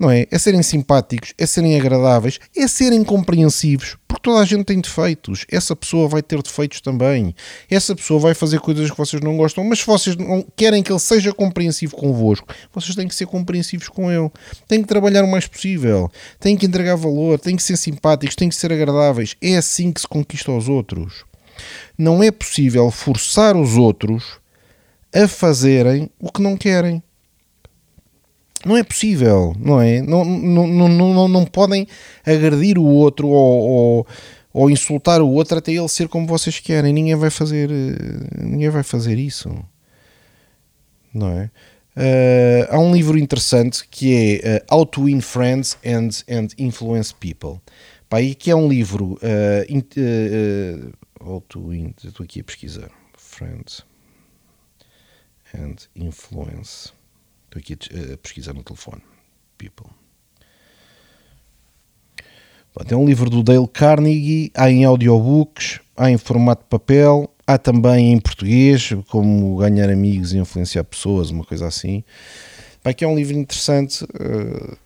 não 0.01 0.09
é? 0.09 0.25
É 0.31 0.39
serem 0.39 0.63
simpáticos, 0.63 1.31
é 1.37 1.45
serem 1.45 1.79
agradáveis, 1.79 2.39
é 2.57 2.67
serem 2.67 3.03
compreensivos, 3.03 3.95
porque 4.07 4.23
toda 4.23 4.39
a 4.39 4.45
gente 4.45 4.63
tem 4.63 4.81
defeitos. 4.81 5.45
Essa 5.47 5.75
pessoa 5.75 6.07
vai 6.07 6.23
ter 6.23 6.41
defeitos 6.41 6.81
também. 6.81 7.35
Essa 7.69 7.95
pessoa 7.95 8.19
vai 8.19 8.33
fazer 8.33 8.59
coisas 8.59 8.89
que 8.89 8.97
vocês 8.97 9.21
não 9.21 9.37
gostam, 9.37 9.63
mas 9.63 9.77
se 9.77 9.85
vocês 9.85 10.15
não 10.15 10.43
querem 10.55 10.81
que 10.81 10.91
ele 10.91 10.97
seja 10.97 11.31
compreensivo 11.31 11.95
convosco, 11.95 12.47
vocês 12.73 12.95
têm 12.95 13.07
que 13.07 13.13
ser 13.13 13.27
compreensivos 13.27 13.89
com 13.89 14.11
ele. 14.11 14.31
Têm 14.67 14.81
que 14.81 14.87
trabalhar 14.87 15.23
o 15.23 15.29
mais 15.29 15.45
possível, 15.45 16.11
têm 16.39 16.57
que 16.57 16.65
entregar 16.65 16.95
valor, 16.95 17.39
têm 17.39 17.55
que 17.55 17.61
ser 17.61 17.77
simpáticos, 17.77 18.35
têm 18.35 18.49
que 18.49 18.55
ser 18.55 18.73
agradáveis. 18.73 19.35
É 19.39 19.55
assim 19.55 19.91
que 19.91 20.01
se 20.01 20.07
conquista 20.07 20.51
os 20.51 20.67
outros. 20.67 21.25
Não 21.95 22.23
é 22.23 22.31
possível 22.31 22.89
forçar 22.89 23.55
os 23.55 23.77
outros 23.77 24.39
a 25.13 25.27
fazerem 25.27 26.09
o 26.19 26.31
que 26.31 26.41
não 26.41 26.57
querem. 26.57 27.03
Não 28.65 28.77
é 28.77 28.83
possível, 28.83 29.55
não 29.59 29.81
é? 29.81 30.01
Não, 30.01 30.23
não, 30.23 30.67
não, 30.67 30.87
não, 30.87 31.27
não 31.27 31.45
podem 31.45 31.87
agredir 32.25 32.77
o 32.77 32.85
outro 32.85 33.27
ou, 33.27 33.61
ou, 33.61 34.07
ou, 34.53 34.69
insultar 34.69 35.21
o 35.21 35.29
outro 35.29 35.57
até 35.57 35.71
ele 35.71 35.87
ser 35.87 36.07
como 36.07 36.27
vocês 36.27 36.59
querem. 36.59 36.93
Ninguém 36.93 37.15
vai 37.15 37.29
fazer, 37.29 37.69
ninguém 38.39 38.69
vai 38.69 38.83
fazer 38.83 39.17
isso, 39.17 39.49
não 41.13 41.29
é? 41.29 41.49
Uh, 41.93 42.67
há 42.69 42.79
um 42.79 42.93
livro 42.93 43.17
interessante 43.17 43.85
que 43.89 44.39
é 44.41 44.63
uh, 44.69 44.75
How 44.75 44.85
to 44.85 45.03
Win 45.03 45.19
Friends 45.19 45.77
and, 45.85 46.09
and 46.29 46.47
Influence 46.57 47.13
People. 47.13 47.59
Pá, 48.07 48.21
e 48.21 48.33
que 48.33 48.49
é 48.49 48.55
um 48.55 48.67
livro 48.67 49.13
uh, 49.15 49.65
in, 49.67 49.83
How 51.19 51.41
to 51.49 51.67
Win, 51.67 51.93
estou 52.01 52.23
aqui 52.23 52.39
a 52.39 52.43
pesquisar 52.43 52.89
Friends 53.17 53.83
and 55.53 55.75
Influence 55.95 56.93
Estou 57.53 57.59
aqui 57.59 58.13
a, 58.13 58.17
pesquisar 58.17 58.53
no 58.53 58.63
telefone. 58.63 59.01
People. 59.57 59.87
Tem 62.87 62.97
um 62.97 63.05
livro 63.05 63.29
do 63.29 63.43
Dale 63.43 63.67
Carnegie, 63.67 64.49
há 64.55 64.71
em 64.71 64.85
audiobooks, 64.85 65.81
há 65.97 66.09
em 66.09 66.17
formato 66.17 66.63
de 66.63 66.69
papel, 66.69 67.29
há 67.45 67.57
também 67.57 68.13
em 68.13 68.19
português, 68.19 68.93
como 69.09 69.57
ganhar 69.57 69.89
amigos 69.89 70.33
e 70.33 70.37
influenciar 70.37 70.85
pessoas, 70.85 71.29
uma 71.29 71.43
coisa 71.43 71.67
assim. 71.67 72.03
Pá, 72.81 72.93
que 72.93 73.03
é 73.03 73.07
um 73.07 73.15
livro 73.15 73.35
interessante. 73.35 74.05
Uh, 74.05 74.77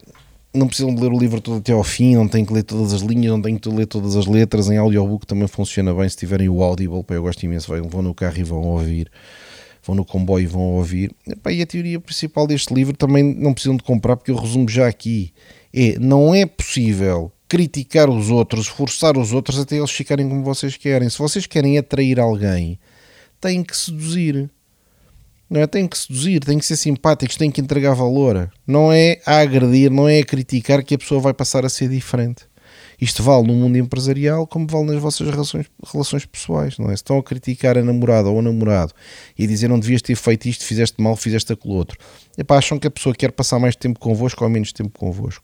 não 0.52 0.68
precisam 0.68 0.94
de 0.96 1.00
ler 1.00 1.12
o 1.12 1.20
livro 1.20 1.40
todo 1.40 1.58
até 1.58 1.72
ao 1.72 1.84
fim, 1.84 2.16
não 2.16 2.28
têm 2.28 2.44
que 2.44 2.52
ler 2.52 2.64
todas 2.64 2.94
as 2.94 3.02
linhas, 3.02 3.32
não 3.32 3.42
têm 3.42 3.58
que 3.58 3.70
ler 3.70 3.86
todas 3.86 4.16
as 4.16 4.26
letras. 4.26 4.70
Em 4.70 4.78
audiobook 4.78 5.28
também 5.28 5.48
funciona 5.48 5.94
bem 5.94 6.10
se 6.10 6.18
tiverem 6.18 6.50
o 6.50 6.64
Audible. 6.64 7.06
Eu 7.10 7.22
gosto 7.22 7.44
imenso. 7.44 7.72
Vão 7.88 8.02
no 8.02 8.16
carro 8.16 8.40
e 8.40 8.44
vão 8.44 8.64
ouvir 8.64 9.12
vão 9.86 9.96
no 9.96 10.06
comboio 10.06 10.44
e 10.44 10.48
vão 10.48 10.62
ouvir. 10.62 11.12
E 11.50 11.62
a 11.62 11.66
teoria 11.66 12.00
principal 12.00 12.48
deste 12.48 12.74
livro 12.74 12.96
também 12.96 13.24
não 13.24 13.54
precisam 13.54 13.78
de 13.78 13.84
comprar, 13.84 14.16
porque 14.16 14.32
eu 14.32 14.36
resumo 14.36 14.68
já 14.68 14.88
aqui. 14.88 15.32
É, 15.74 16.00
não 16.00 16.34
é 16.34 16.46
possível 16.46 17.32
criticar 17.48 18.10
os 18.10 18.30
outros, 18.30 18.68
forçar 18.68 19.18
os 19.18 19.32
outros 19.32 19.60
até 19.60 19.78
eles 19.78 19.92
ficarem 19.92 20.28
como 20.28 20.44
vocês 20.44 20.76
querem. 20.76 21.10
Se 21.10 21.20
vocês 21.20 21.46
querem 21.46 21.78
atrair 21.78 22.20
alguém, 22.20 22.80
têm 23.40 23.64
que 23.64 23.76
seduzir. 23.76 24.50
Não 25.48 25.62
é? 25.62 25.68
Têm 25.68 25.88
que 25.88 25.98
seduzir, 25.98 26.40
têm 26.40 26.58
que 26.58 26.66
ser 26.66 26.76
simpáticos, 26.76 27.38
têm 27.38 27.52
que 27.52 27.62
entregar 27.62 27.94
valor. 27.94 28.52
Não 28.66 28.92
é 28.92 29.22
a 29.26 29.38
agredir, 29.40 29.92
não 29.92 30.10
é 30.10 30.20
a 30.20 30.26
criticar 30.26 30.84
que 30.84 30.96
a 30.96 30.98
pessoa 30.98 31.22
vai 31.22 31.34
passar 31.34 31.64
a 31.64 31.70
ser 31.70 31.88
diferente. 31.88 32.46
Isto 33.00 33.24
vale 33.24 33.48
no 33.48 33.54
mundo 33.54 33.78
empresarial 33.78 34.48
como 34.48 34.68
vale 34.68 34.86
nas 34.86 35.02
vossas 35.02 35.30
relações, 35.30 35.68
relações 35.92 36.26
pessoais, 36.26 36.78
não 36.78 36.88
é? 36.88 36.90
Se 36.90 36.96
estão 36.96 37.18
a 37.18 37.24
criticar 37.24 37.78
a 37.78 37.84
namorada 37.84 38.30
ou 38.30 38.38
o 38.38 38.42
namorado 38.42 38.94
e 39.38 39.44
a 39.44 39.48
dizer 39.48 39.68
não 39.68 39.80
devias 39.80 40.02
ter 40.02 40.16
feito 40.16 40.48
isto, 40.48 40.64
fizeste 40.64 41.02
mal, 41.02 41.16
fizeste 41.16 41.52
aquilo 41.52 41.74
outro, 41.74 41.98
epá, 42.38 42.58
acham 42.58 42.80
que 42.80 42.88
a 42.88 42.92
pessoa 42.92 43.14
quer 43.14 43.32
passar 43.32 43.60
mais 43.60 43.76
tempo 43.76 44.00
convosco 44.00 44.44
ou 44.44 44.50
menos 44.50 44.72
tempo 44.72 44.98
convosco. 44.98 45.44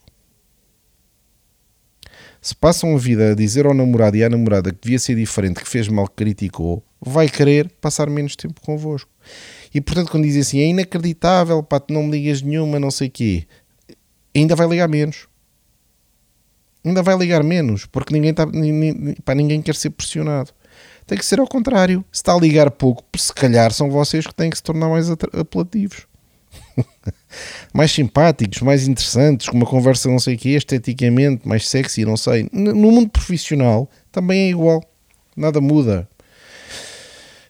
Se 2.41 2.55
passam 2.55 2.95
a 2.95 2.97
vida 2.97 3.31
a 3.31 3.35
dizer 3.35 3.67
ao 3.67 3.73
namorado 3.73 4.17
e 4.17 4.23
à 4.23 4.29
namorada 4.29 4.71
que 4.71 4.79
devia 4.81 4.97
ser 4.97 5.15
diferente, 5.15 5.61
que 5.61 5.69
fez 5.69 5.87
mal, 5.87 6.07
que 6.07 6.15
criticou, 6.15 6.83
vai 6.99 7.29
querer 7.29 7.69
passar 7.79 8.09
menos 8.09 8.35
tempo 8.35 8.59
convosco. 8.61 9.11
E 9.73 9.79
portanto, 9.79 10.09
quando 10.09 10.23
dizem 10.23 10.41
assim, 10.41 10.59
é 10.59 10.67
inacreditável, 10.67 11.61
pá, 11.61 11.79
tu 11.79 11.93
não 11.93 12.03
me 12.03 12.11
ligas 12.11 12.41
nenhuma, 12.41 12.79
não 12.79 12.89
sei 12.89 13.09
o 13.09 13.11
quê, 13.11 13.45
ainda 14.35 14.55
vai 14.55 14.67
ligar 14.67 14.87
menos 14.87 15.27
ainda 16.83 17.03
vai 17.03 17.17
ligar 17.17 17.43
menos, 17.43 17.85
porque 17.85 18.13
ninguém, 18.13 18.33
tá, 18.33 18.45
ninguém, 18.45 19.15
pá, 19.23 19.35
ninguém 19.35 19.61
quer 19.61 19.75
ser 19.75 19.89
pressionado. 19.91 20.51
Tem 21.05 21.17
que 21.17 21.25
ser 21.25 21.39
ao 21.39 21.47
contrário. 21.47 22.05
Se 22.11 22.19
está 22.19 22.33
a 22.33 22.39
ligar 22.39 22.71
pouco, 22.71 23.03
se 23.17 23.33
calhar 23.33 23.71
são 23.71 23.89
vocês 23.89 24.25
que 24.25 24.33
têm 24.33 24.49
que 24.49 24.57
se 24.57 24.63
tornar 24.63 24.89
mais 24.89 25.09
apelativos. 25.09 26.07
mais 27.73 27.91
simpáticos, 27.91 28.61
mais 28.61 28.87
interessantes, 28.87 29.49
com 29.49 29.57
uma 29.57 29.65
conversa 29.65 30.09
não 30.09 30.19
sei 30.19 30.35
o 30.35 30.37
que, 30.37 30.49
esteticamente, 30.49 31.47
mais 31.47 31.67
sexy, 31.67 32.05
não 32.05 32.17
sei. 32.17 32.49
No 32.51 32.91
mundo 32.91 33.09
profissional 33.09 33.89
também 34.11 34.47
é 34.47 34.49
igual. 34.49 34.83
Nada 35.35 35.61
muda 35.61 36.07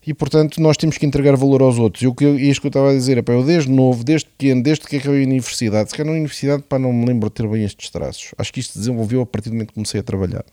e 0.05 0.13
portanto 0.13 0.60
nós 0.60 0.77
temos 0.77 0.98
que 0.98 1.05
entregar 1.05 1.36
valor 1.36 1.62
aos 1.62 1.77
outros. 1.77 2.03
E 2.03 2.08
o 2.08 2.13
que 2.13 2.25
eu, 2.25 2.38
isto 2.38 2.62
que 2.62 2.67
eu 2.67 2.70
estava 2.70 2.89
a 2.89 2.93
dizer, 2.93 3.17
é 3.17 3.22
para 3.22 3.36
eu 3.36 3.43
desde 3.43 3.70
novo, 3.70 4.03
desde 4.03 4.27
pequeno, 4.27 4.63
desde 4.63 4.86
que 4.86 4.98
acabei 4.98 5.24
a 5.24 5.27
universidade, 5.27 5.89
se 5.89 5.96
calhar 5.96 6.08
na 6.08 6.17
universidade 6.17 6.63
para 6.63 6.79
não 6.79 6.91
me 6.91 7.05
lembro 7.05 7.29
de 7.29 7.36
ter 7.36 7.48
bem 7.48 7.63
estes 7.63 7.89
traços. 7.89 8.34
Acho 8.38 8.51
que 8.51 8.60
isto 8.60 8.74
se 8.74 8.79
desenvolveu 8.79 9.22
a 9.22 9.25
partir 9.25 9.50
do 9.50 9.53
momento 9.53 9.70
que 9.70 9.75
comecei 9.75 10.00
a 10.00 10.03
trabalhar. 10.03 10.43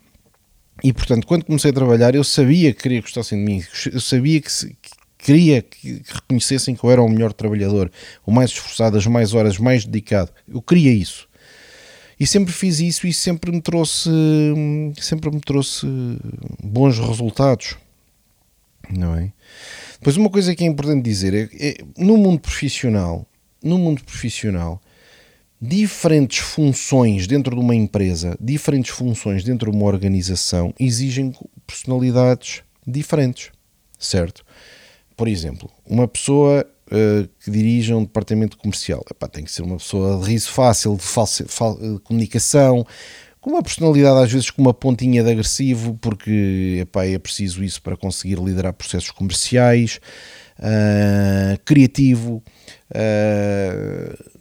E 0.85 0.93
portanto, 0.93 1.26
quando 1.26 1.45
comecei 1.45 1.71
a 1.71 1.75
trabalhar, 1.75 2.14
eu 2.14 2.23
sabia 2.23 2.73
que 2.73 2.83
queria 2.83 2.99
que 2.99 3.07
gostassem 3.07 3.38
de 3.38 3.45
mim, 3.45 3.64
eu 3.93 4.00
sabia 4.00 4.40
que, 4.40 4.52
se, 4.52 4.76
que 4.81 4.90
queria 5.17 5.62
que, 5.62 6.00
que 6.00 6.14
reconhecessem 6.14 6.75
que 6.75 6.85
eu 6.85 6.90
era 6.90 7.02
o 7.02 7.09
melhor 7.09 7.33
trabalhador, 7.33 7.90
o 8.25 8.31
mais 8.31 8.50
esforçado, 8.50 8.97
as 8.97 9.07
mais 9.07 9.35
horas, 9.35 9.59
mais 9.59 9.85
dedicado. 9.85 10.31
Eu 10.47 10.62
queria 10.62 10.93
isso. 10.93 11.26
E 12.21 12.26
sempre 12.26 12.52
fiz 12.52 12.81
isso 12.81 13.07
e 13.07 13.12
sempre 13.12 13.50
me 13.50 13.61
trouxe 13.61 14.11
sempre 15.00 15.31
me 15.31 15.40
trouxe 15.40 15.87
bons 16.62 16.99
resultados 16.99 17.76
não 18.90 19.14
é? 19.14 19.33
Pois 20.02 20.16
uma 20.16 20.30
coisa 20.30 20.54
que 20.54 20.64
é 20.64 20.66
importante 20.66 21.02
dizer 21.02 21.35
é, 21.35 21.68
é 21.68 21.76
no 21.97 22.16
mundo 22.16 22.40
profissional, 22.40 23.26
no 23.62 23.78
mundo 23.78 24.02
profissional, 24.04 24.80
diferentes 25.61 26.38
funções 26.38 27.26
dentro 27.26 27.57
de 27.57 27.61
uma 27.61 27.75
empresa, 27.75 28.37
diferentes 28.40 28.92
funções 28.92 29.42
dentro 29.42 29.71
de 29.71 29.76
uma 29.76 29.87
organização 29.87 30.73
exigem 30.78 31.35
personalidades 31.66 32.62
diferentes, 32.87 33.50
certo? 33.98 34.44
Por 35.16 35.27
exemplo, 35.27 35.68
uma 35.85 36.07
pessoa 36.07 36.64
uh, 36.87 37.29
que 37.42 37.51
dirige 37.51 37.92
um 37.92 38.05
departamento 38.05 38.57
comercial 38.57 39.05
epá, 39.11 39.27
tem 39.27 39.44
que 39.44 39.51
ser 39.51 39.62
uma 39.62 39.77
pessoa 39.77 40.22
de 40.22 40.31
riso 40.31 40.51
fácil, 40.51 40.96
de, 40.96 41.03
falsa, 41.03 41.44
de 41.44 41.98
comunicação, 42.05 42.87
uma 43.49 43.63
personalidade 43.63 44.25
às 44.25 44.33
vezes 44.33 44.51
com 44.51 44.63
uma 44.63 44.75
pontinha 44.75 45.23
de 45.23 45.31
agressivo, 45.31 45.99
porque 46.01 46.79
epá, 46.83 47.07
é 47.07 47.19
preciso 47.19 47.65
isso 47.65 47.81
para 47.83 47.97
conseguir 47.97 48.39
liderar 48.39 48.73
processos 48.73 49.11
comerciais, 49.11 50.01
uh, 50.59 51.59
criativo, 51.65 52.43
uh, 52.95 54.39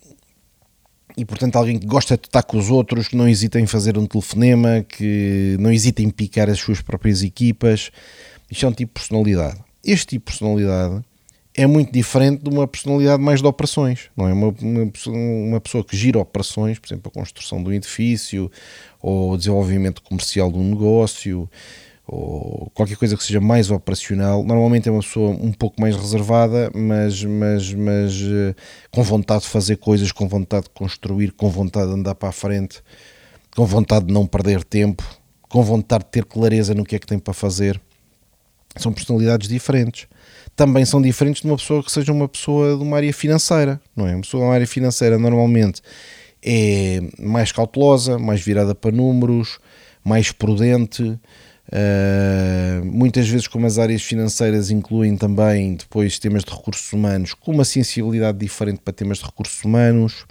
e 1.15 1.25
portanto 1.25 1.55
alguém 1.55 1.79
que 1.79 1.87
gosta 1.87 2.15
de 2.17 2.27
estar 2.27 2.43
com 2.43 2.57
os 2.57 2.69
outros, 2.69 3.07
que 3.07 3.15
não 3.15 3.27
hesita 3.27 3.59
em 3.59 3.65
fazer 3.65 3.97
um 3.97 4.05
telefonema, 4.05 4.85
que 4.87 5.57
não 5.59 5.71
hesita 5.71 6.01
em 6.01 6.09
picar 6.09 6.49
as 6.49 6.59
suas 6.59 6.81
próprias 6.81 7.23
equipas. 7.23 7.91
Isto 8.51 8.65
é 8.65 8.69
um 8.69 8.73
tipo 8.73 8.93
de 8.93 8.99
personalidade. 8.99 9.57
Este 9.83 10.07
tipo 10.07 10.31
de 10.31 10.37
personalidade 10.37 11.03
é 11.57 11.65
muito 11.65 11.91
diferente 11.91 12.43
de 12.43 12.49
uma 12.51 12.67
personalidade 12.67 13.21
mais 13.21 13.41
de 13.41 13.47
operações, 13.47 14.11
não 14.15 14.27
é? 14.27 14.31
Uma, 14.31 14.55
uma, 14.61 14.91
uma, 15.07 15.59
pessoa 15.59 15.83
que 15.83 15.97
gira 15.97 16.19
operações, 16.19 16.77
por 16.77 16.87
exemplo, 16.87 17.11
a 17.11 17.19
construção 17.19 17.63
de 17.63 17.69
um 17.69 17.73
edifício 17.73 18.51
ou 19.01 19.31
o 19.31 19.37
desenvolvimento 19.37 20.03
comercial 20.03 20.51
de 20.51 20.57
um 20.59 20.69
negócio 20.69 21.49
ou 22.05 22.71
qualquer 22.75 22.95
coisa 22.95 23.17
que 23.17 23.23
seja 23.23 23.41
mais 23.41 23.71
operacional, 23.71 24.43
normalmente 24.43 24.87
é 24.87 24.91
uma 24.91 25.01
pessoa 25.01 25.31
um 25.31 25.51
pouco 25.51 25.81
mais 25.81 25.95
reservada, 25.95 26.71
mas, 26.73 27.21
mas, 27.23 27.73
mas 27.73 28.21
uh, 28.21 28.55
com 28.91 29.03
vontade 29.03 29.41
de 29.41 29.49
fazer 29.49 29.75
coisas, 29.77 30.11
com 30.11 30.27
vontade 30.27 30.65
de 30.65 30.69
construir, 30.69 31.31
com 31.31 31.49
vontade 31.49 31.87
de 31.87 31.95
andar 31.95 32.15
para 32.15 32.29
a 32.29 32.31
frente, 32.31 32.81
com 33.53 33.65
vontade 33.65 34.05
de 34.05 34.13
não 34.13 34.25
perder 34.25 34.63
tempo, 34.63 35.03
com 35.49 35.61
vontade 35.63 36.05
de 36.05 36.11
ter 36.11 36.23
clareza 36.23 36.73
no 36.73 36.85
que 36.85 36.95
é 36.95 36.99
que 36.99 37.07
tem 37.07 37.19
para 37.19 37.33
fazer. 37.33 37.81
São 38.77 38.93
personalidades 38.93 39.49
diferentes 39.49 40.07
também 40.57 40.83
são 40.83 40.99
diferentes 40.99 41.43
de 41.43 41.47
uma 41.47 41.55
pessoa 41.55 41.83
que 41.83 41.91
seja 41.91 42.11
uma 42.11 42.27
pessoa 42.27 42.75
de 42.75 42.81
uma 42.81 42.97
área 42.97 43.13
financeira, 43.13 43.79
não 43.95 44.07
é? 44.07 44.15
Uma 44.15 44.21
pessoa 44.21 44.41
de 44.41 44.47
uma 44.47 44.55
área 44.55 44.67
financeira 44.67 45.19
normalmente 45.19 45.83
é 46.43 46.99
mais 47.19 47.51
cautelosa, 47.51 48.17
mais 48.17 48.41
virada 48.41 48.73
para 48.73 48.91
números, 48.91 49.59
mais 50.03 50.31
prudente. 50.31 51.03
Uh, 51.03 52.83
muitas 52.83 53.27
vezes, 53.27 53.47
como 53.47 53.67
as 53.67 53.77
áreas 53.77 54.01
financeiras 54.01 54.71
incluem 54.71 55.15
também 55.15 55.75
depois 55.75 56.17
temas 56.17 56.43
de 56.43 56.51
recursos 56.51 56.91
humanos, 56.91 57.35
com 57.35 57.51
uma 57.51 57.65
sensibilidade 57.65 58.39
diferente 58.39 58.79
para 58.83 58.93
temas 58.93 59.19
de 59.19 59.25
recursos 59.25 59.63
humanos, 59.63 60.25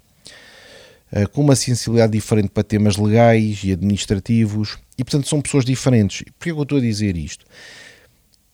uh, 1.12 1.28
com 1.30 1.42
uma 1.42 1.54
sensibilidade 1.54 2.12
diferente 2.12 2.48
para 2.48 2.64
temas 2.64 2.96
legais 2.96 3.60
e 3.62 3.70
administrativos, 3.70 4.76
e 4.98 5.04
portanto 5.04 5.28
são 5.28 5.40
pessoas 5.40 5.64
diferentes. 5.64 6.24
Porquê 6.36 6.52
que 6.52 6.58
eu 6.58 6.62
estou 6.64 6.78
a 6.78 6.80
dizer 6.80 7.16
isto? 7.16 7.44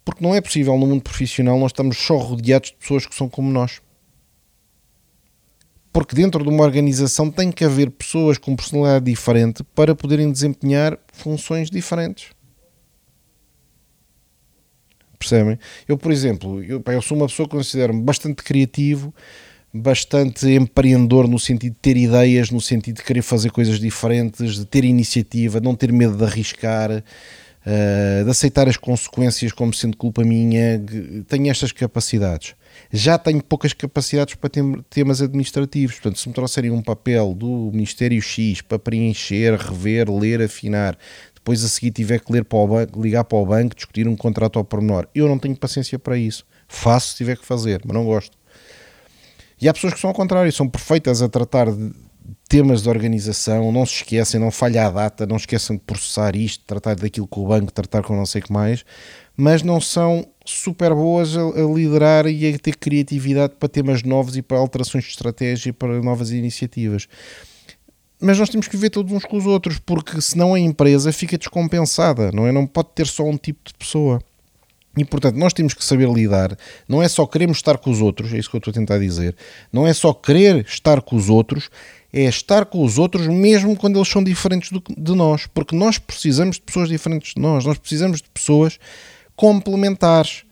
Porque 0.04 0.24
não 0.24 0.34
é 0.34 0.40
possível 0.40 0.76
no 0.76 0.86
mundo 0.86 1.02
profissional 1.02 1.58
nós 1.58 1.70
estamos 1.70 1.96
só 1.96 2.16
rodeados 2.16 2.70
de 2.70 2.76
pessoas 2.76 3.06
que 3.06 3.14
são 3.14 3.28
como 3.28 3.50
nós. 3.50 3.80
Porque 5.92 6.16
dentro 6.16 6.42
de 6.42 6.48
uma 6.48 6.64
organização 6.64 7.30
tem 7.30 7.52
que 7.52 7.64
haver 7.64 7.90
pessoas 7.90 8.38
com 8.38 8.56
personalidade 8.56 9.04
diferente 9.04 9.62
para 9.74 9.94
poderem 9.94 10.32
desempenhar 10.32 10.98
funções 11.12 11.70
diferentes. 11.70 12.30
Percebem? 15.18 15.58
Eu, 15.86 15.98
por 15.98 16.10
exemplo, 16.10 16.64
eu, 16.64 16.82
eu 16.84 17.02
sou 17.02 17.16
uma 17.16 17.28
pessoa 17.28 17.46
que 17.46 17.54
considero-me 17.54 18.02
bastante 18.02 18.42
criativo, 18.42 19.14
bastante 19.72 20.46
empreendedor 20.48 21.28
no 21.28 21.38
sentido 21.38 21.74
de 21.74 21.78
ter 21.78 21.96
ideias, 21.96 22.50
no 22.50 22.60
sentido 22.60 22.96
de 22.96 23.04
querer 23.04 23.22
fazer 23.22 23.50
coisas 23.50 23.78
diferentes, 23.78 24.56
de 24.56 24.64
ter 24.64 24.84
iniciativa, 24.84 25.60
não 25.60 25.74
ter 25.74 25.92
medo 25.92 26.16
de 26.16 26.24
arriscar, 26.24 27.04
de 28.24 28.30
aceitar 28.30 28.68
as 28.68 28.76
consequências 28.76 29.52
como 29.52 29.72
sendo 29.72 29.96
culpa 29.96 30.22
minha, 30.24 30.82
tenho 31.28 31.50
estas 31.50 31.72
capacidades. 31.72 32.54
Já 32.90 33.18
tenho 33.18 33.42
poucas 33.42 33.72
capacidades 33.72 34.34
para 34.34 34.50
temas 34.88 35.22
administrativos, 35.22 35.96
portanto, 35.96 36.18
se 36.18 36.28
me 36.28 36.34
trouxerem 36.34 36.70
um 36.70 36.82
papel 36.82 37.34
do 37.34 37.70
Ministério 37.72 38.20
X 38.20 38.62
para 38.62 38.78
preencher, 38.78 39.54
rever, 39.54 40.10
ler, 40.10 40.42
afinar, 40.42 40.98
depois 41.34 41.64
a 41.64 41.68
seguir 41.68 41.90
tiver 41.90 42.20
que 42.20 42.32
ler 42.32 42.44
para 42.44 42.58
o 42.58 42.66
banco, 42.66 43.02
ligar 43.02 43.24
para 43.24 43.38
o 43.38 43.46
banco, 43.46 43.74
discutir 43.74 44.08
um 44.08 44.16
contrato 44.16 44.58
ao 44.58 44.64
pormenor, 44.64 45.06
eu 45.14 45.28
não 45.28 45.38
tenho 45.38 45.56
paciência 45.56 45.98
para 45.98 46.16
isso. 46.16 46.44
Faço 46.68 47.10
se 47.10 47.16
tiver 47.16 47.36
que 47.36 47.44
fazer, 47.44 47.82
mas 47.84 47.94
não 47.94 48.04
gosto. 48.04 48.36
E 49.60 49.68
há 49.68 49.72
pessoas 49.72 49.94
que 49.94 50.00
são 50.00 50.08
ao 50.08 50.14
contrário, 50.14 50.52
são 50.52 50.68
perfeitas 50.68 51.20
a 51.20 51.28
tratar 51.28 51.70
de, 51.70 51.92
temas 52.48 52.82
de 52.82 52.88
organização, 52.88 53.72
não 53.72 53.86
se 53.86 53.94
esquecem, 53.96 54.38
não 54.38 54.50
falha 54.50 54.86
a 54.86 54.90
data, 54.90 55.26
não 55.26 55.36
esqueçam 55.36 55.76
de 55.76 55.82
processar 55.82 56.36
isto, 56.36 56.64
tratar 56.66 56.96
daquilo 56.96 57.26
com 57.26 57.44
o 57.44 57.48
banco, 57.48 57.72
tratar 57.72 58.02
com 58.02 58.14
não 58.14 58.26
sei 58.26 58.40
o 58.40 58.44
que 58.44 58.52
mais, 58.52 58.84
mas 59.36 59.62
não 59.62 59.80
são 59.80 60.26
super 60.44 60.94
boas 60.94 61.36
a, 61.36 61.40
a, 61.40 61.62
liderar 61.74 62.26
e 62.26 62.52
a 62.52 62.58
ter 62.58 62.76
criatividade 62.76 63.54
para 63.58 63.68
temas 63.68 64.02
novos 64.02 64.36
e 64.36 64.42
para 64.42 64.58
alterações 64.58 65.04
de 65.04 65.10
estratégia 65.10 65.70
e 65.70 65.72
para 65.72 66.00
novas 66.02 66.30
iniciativas. 66.30 67.08
Mas 68.20 68.38
nós 68.38 68.48
temos 68.48 68.68
que 68.68 68.76
viver 68.76 68.90
todos 68.90 69.12
uns 69.12 69.24
com 69.24 69.36
os 69.36 69.46
outros, 69.46 69.78
porque 69.78 70.20
senão 70.20 70.54
a 70.54 70.60
empresa 70.60 71.12
fica 71.12 71.36
descompensada, 71.36 72.30
não 72.30 72.46
é? 72.46 72.52
Não 72.52 72.66
pode 72.66 72.90
ter 72.94 73.06
só 73.06 73.24
um 73.24 73.36
tipo 73.36 73.60
de 73.64 73.74
pessoa. 73.74 74.22
E 74.96 75.04
portanto, 75.04 75.36
nós 75.36 75.52
temos 75.52 75.72
que 75.72 75.84
saber 75.84 76.08
lidar. 76.10 76.56
Não 76.86 77.02
é 77.02 77.08
só 77.08 77.26
queremos 77.26 77.58
estar 77.58 77.78
com 77.78 77.90
os 77.90 78.00
outros, 78.00 78.32
é 78.32 78.38
isso 78.38 78.50
que 78.50 78.56
eu 78.56 78.58
estou 78.58 78.70
a 78.70 78.74
tentar 78.74 78.98
dizer. 78.98 79.34
Não 79.72 79.86
é 79.86 79.94
só 79.94 80.12
querer 80.12 80.66
estar 80.66 81.00
com 81.00 81.16
os 81.16 81.30
outros, 81.30 81.70
é 82.12 82.24
estar 82.24 82.66
com 82.66 82.84
os 82.84 82.98
outros 82.98 83.26
mesmo 83.26 83.74
quando 83.74 83.96
eles 83.96 84.08
são 84.08 84.22
diferentes 84.22 84.70
do, 84.70 84.82
de 84.96 85.14
nós. 85.14 85.46
Porque 85.46 85.74
nós 85.74 85.96
precisamos 85.96 86.56
de 86.56 86.62
pessoas 86.62 86.90
diferentes 86.90 87.32
de 87.34 87.40
nós. 87.40 87.64
Nós 87.64 87.78
precisamos 87.78 88.20
de 88.20 88.28
pessoas 88.28 88.78
complementares. 89.34 90.44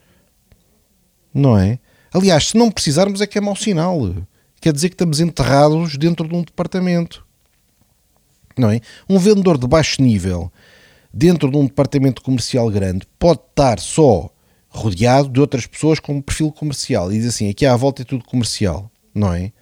Não 1.35 1.59
é? 1.59 1.79
Aliás, 2.13 2.49
se 2.49 2.57
não 2.57 2.71
precisarmos, 2.71 3.21
é 3.21 3.27
que 3.27 3.37
é 3.37 3.41
mau 3.43 3.55
sinal. 3.55 4.15
Quer 4.59 4.73
dizer 4.73 4.89
que 4.89 4.95
estamos 4.95 5.21
enterrados 5.21 5.99
dentro 5.99 6.27
de 6.27 6.35
um 6.35 6.43
departamento. 6.43 7.27
Não 8.57 8.71
é? 8.71 8.81
Um 9.09 9.19
vendedor 9.19 9.59
de 9.59 9.67
baixo 9.67 10.01
nível 10.01 10.51
dentro 11.13 11.51
de 11.51 11.57
um 11.57 11.67
departamento 11.67 12.23
comercial 12.23 12.71
grande 12.71 13.07
pode 13.19 13.41
estar 13.51 13.79
só 13.79 14.31
rodeado 14.69 15.29
de 15.29 15.41
outras 15.41 15.67
pessoas 15.67 15.99
com 15.99 16.15
um 16.15 16.23
perfil 16.23 16.53
comercial 16.53 17.13
e 17.13 17.19
diz 17.19 17.27
assim, 17.27 17.51
aqui 17.51 17.67
à 17.67 17.77
volta 17.77 18.03
é 18.03 18.05
tudo 18.05 18.25
comercial, 18.25 18.91
não 19.15 19.33
é? 19.33 19.53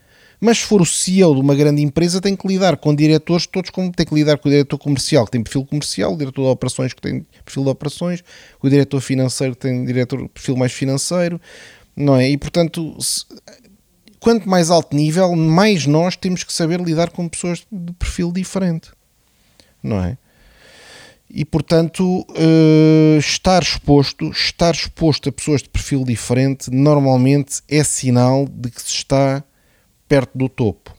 Mas 0.40 0.58
se 0.58 0.66
for 0.66 0.80
o 0.80 0.86
CEO 0.86 1.34
de 1.34 1.40
uma 1.40 1.54
grande 1.54 1.82
empresa, 1.82 2.20
tem 2.20 2.36
que 2.36 2.46
lidar 2.46 2.76
com 2.76 2.94
diretores, 2.94 3.46
todos 3.46 3.70
como 3.70 3.90
tem 3.90 4.06
que 4.06 4.14
lidar 4.14 4.38
com 4.38 4.48
o 4.48 4.52
diretor 4.52 4.78
comercial, 4.78 5.24
que 5.24 5.32
tem 5.32 5.42
perfil 5.42 5.64
comercial, 5.64 6.14
o 6.14 6.16
diretor 6.16 6.42
de 6.42 6.48
operações, 6.48 6.92
que 6.92 7.00
tem 7.00 7.26
perfil 7.44 7.64
de 7.64 7.70
operações, 7.70 8.22
o 8.62 8.68
diretor 8.68 9.00
financeiro, 9.00 9.54
que 9.54 9.62
tem 9.62 9.84
diretor, 9.84 10.28
perfil 10.28 10.56
mais 10.56 10.72
financeiro, 10.72 11.40
não 11.96 12.14
é? 12.14 12.30
E 12.30 12.38
portanto, 12.38 12.96
se, 13.00 13.24
quanto 14.20 14.48
mais 14.48 14.70
alto 14.70 14.94
nível, 14.94 15.34
mais 15.34 15.86
nós 15.86 16.14
temos 16.14 16.44
que 16.44 16.52
saber 16.52 16.80
lidar 16.80 17.10
com 17.10 17.28
pessoas 17.28 17.66
de 17.72 17.92
perfil 17.94 18.30
diferente, 18.30 18.92
não 19.82 20.04
é? 20.04 20.16
E 21.30 21.44
portanto 21.44 22.20
uh, 22.30 23.18
estar 23.18 23.62
exposto, 23.62 24.30
estar 24.30 24.74
exposto 24.74 25.28
a 25.28 25.32
pessoas 25.32 25.62
de 25.62 25.68
perfil 25.68 26.04
diferente 26.04 26.70
normalmente 26.70 27.60
é 27.68 27.84
sinal 27.84 28.46
de 28.46 28.70
que 28.70 28.80
se 28.80 28.88
está 28.88 29.44
perto 30.08 30.36
do 30.36 30.48
topo. 30.48 30.98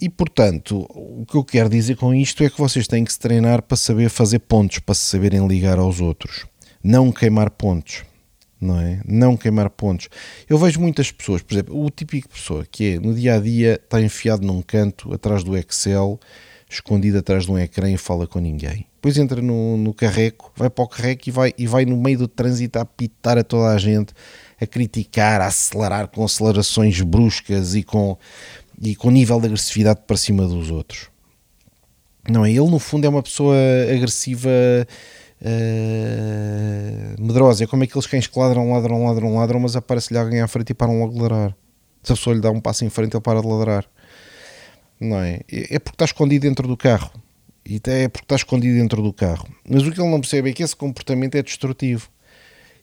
E 0.00 0.08
portanto, 0.08 0.86
o 0.90 1.24
que 1.24 1.36
eu 1.36 1.44
quero 1.44 1.68
dizer 1.68 1.96
com 1.96 2.12
isto 2.14 2.42
é 2.42 2.50
que 2.50 2.58
vocês 2.58 2.86
têm 2.86 3.04
que 3.04 3.12
se 3.12 3.18
treinar 3.18 3.62
para 3.62 3.76
saber 3.76 4.08
fazer 4.08 4.40
pontos, 4.40 4.80
para 4.80 4.94
se 4.94 5.02
saberem 5.02 5.46
ligar 5.46 5.78
aos 5.78 6.00
outros, 6.00 6.46
não 6.82 7.12
queimar 7.12 7.50
pontos, 7.50 8.04
não 8.60 8.80
é? 8.80 9.00
Não 9.06 9.36
queimar 9.36 9.70
pontos. 9.70 10.08
Eu 10.48 10.58
vejo 10.58 10.80
muitas 10.80 11.12
pessoas, 11.12 11.42
por 11.42 11.54
exemplo, 11.54 11.80
o 11.80 11.90
típico 11.90 12.28
pessoa 12.28 12.66
que 12.68 12.94
é 12.94 12.98
no 12.98 13.14
dia 13.14 13.34
a 13.34 13.38
dia 13.38 13.74
está 13.74 14.00
enfiado 14.00 14.46
num 14.46 14.62
canto 14.62 15.12
atrás 15.12 15.44
do 15.44 15.56
Excel 15.56 16.18
escondido 16.68 17.18
atrás 17.18 17.44
de 17.44 17.50
um 17.50 17.58
ecrã 17.58 17.90
e 17.90 17.96
fala 17.96 18.26
com 18.26 18.38
ninguém. 18.38 18.86
Depois 18.94 19.16
entra 19.16 19.40
no, 19.40 19.76
no 19.76 19.94
carreco, 19.94 20.52
vai 20.54 20.68
para 20.68 20.84
o 20.84 20.88
carreco 20.88 21.28
e 21.28 21.32
vai, 21.32 21.54
e 21.56 21.66
vai 21.66 21.84
no 21.84 21.96
meio 21.96 22.18
do 22.18 22.28
trânsito 22.28 22.78
a 22.78 22.82
apitar 22.82 23.38
a 23.38 23.44
toda 23.44 23.68
a 23.68 23.78
gente, 23.78 24.12
a 24.60 24.66
criticar, 24.66 25.40
a 25.40 25.46
acelerar 25.46 26.08
com 26.08 26.24
acelerações 26.24 27.00
bruscas 27.00 27.74
e 27.74 27.82
com, 27.82 28.18
e 28.82 28.94
com 28.94 29.10
nível 29.10 29.40
de 29.40 29.46
agressividade 29.46 30.00
para 30.06 30.16
cima 30.16 30.46
dos 30.46 30.70
outros. 30.70 31.08
Não 32.28 32.44
é? 32.44 32.50
Ele, 32.50 32.68
no 32.68 32.78
fundo, 32.78 33.06
é 33.06 33.08
uma 33.08 33.22
pessoa 33.22 33.56
agressiva, 33.90 34.50
uh, 35.40 37.22
medrosa. 37.22 37.64
É 37.64 37.66
como 37.66 37.84
aqueles 37.84 38.06
cães 38.06 38.26
que 38.26 38.38
ladram, 38.38 38.72
ladram, 38.72 39.04
ladram, 39.04 39.34
ladram, 39.36 39.60
mas 39.60 39.74
aparece-lhe 39.74 40.18
alguém 40.18 40.42
à 40.42 40.48
frente 40.48 40.70
e 40.70 40.74
param 40.74 41.00
logo 41.00 41.14
de 41.14 41.20
ladrar. 41.20 41.56
Se 42.02 42.12
a 42.12 42.16
pessoa 42.16 42.34
lhe 42.34 42.42
dá 42.42 42.50
um 42.50 42.60
passo 42.60 42.84
em 42.84 42.90
frente, 42.90 43.14
ele 43.14 43.22
para 43.22 43.40
de 43.40 43.46
ladrar 43.46 43.88
não 45.00 45.18
é? 45.18 45.40
É 45.48 45.78
porque 45.78 45.94
está 45.94 46.04
escondido 46.04 46.42
dentro 46.42 46.66
do 46.66 46.76
carro. 46.76 47.10
E 47.68 47.80
é 47.84 48.08
porque 48.08 48.24
está 48.24 48.36
escondido 48.36 48.78
dentro 48.78 49.02
do 49.02 49.12
carro. 49.12 49.46
Mas 49.68 49.82
o 49.82 49.92
que 49.92 50.00
ele 50.00 50.10
não 50.10 50.20
percebe 50.20 50.50
é 50.50 50.52
que 50.52 50.62
esse 50.62 50.74
comportamento 50.74 51.34
é 51.34 51.42
destrutivo. 51.42 52.08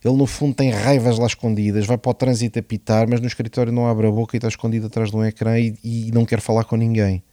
Ele, 0.04 0.16
no 0.16 0.28
fundo, 0.28 0.54
tem 0.54 0.70
raivas 0.70 1.18
lá 1.18 1.26
escondidas, 1.26 1.88
vai 1.88 1.98
para 1.98 2.12
o 2.12 2.14
trânsito 2.14 2.60
apitar, 2.60 3.10
mas 3.10 3.20
no 3.20 3.26
escritório 3.26 3.72
não 3.72 3.88
abre 3.88 4.06
a 4.06 4.12
boca 4.12 4.36
e 4.36 4.38
está 4.38 4.48
escondido 4.48 4.86
atrás 4.86 5.10
de 5.10 5.16
um 5.18 5.26
ecrã 5.26 5.60
e, 5.60 5.76
e 5.84 6.12
não 6.14 6.24
quer 6.24 6.40
falar 6.40 6.64
com 6.66 6.76
ninguém. 6.76 7.24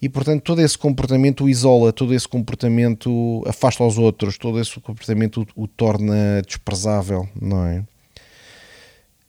E, 0.00 0.08
portanto, 0.08 0.42
todo 0.44 0.60
esse 0.62 0.78
comportamento 0.78 1.42
o 1.42 1.48
isola, 1.48 1.92
todo 1.92 2.14
esse 2.14 2.28
comportamento 2.28 3.42
afasta 3.48 3.82
os 3.82 3.98
outros, 3.98 4.38
todo 4.38 4.60
esse 4.60 4.78
comportamento 4.78 5.44
o, 5.56 5.64
o 5.64 5.66
torna 5.66 6.40
desprezável, 6.46 7.28
não 7.40 7.66
é? 7.66 7.82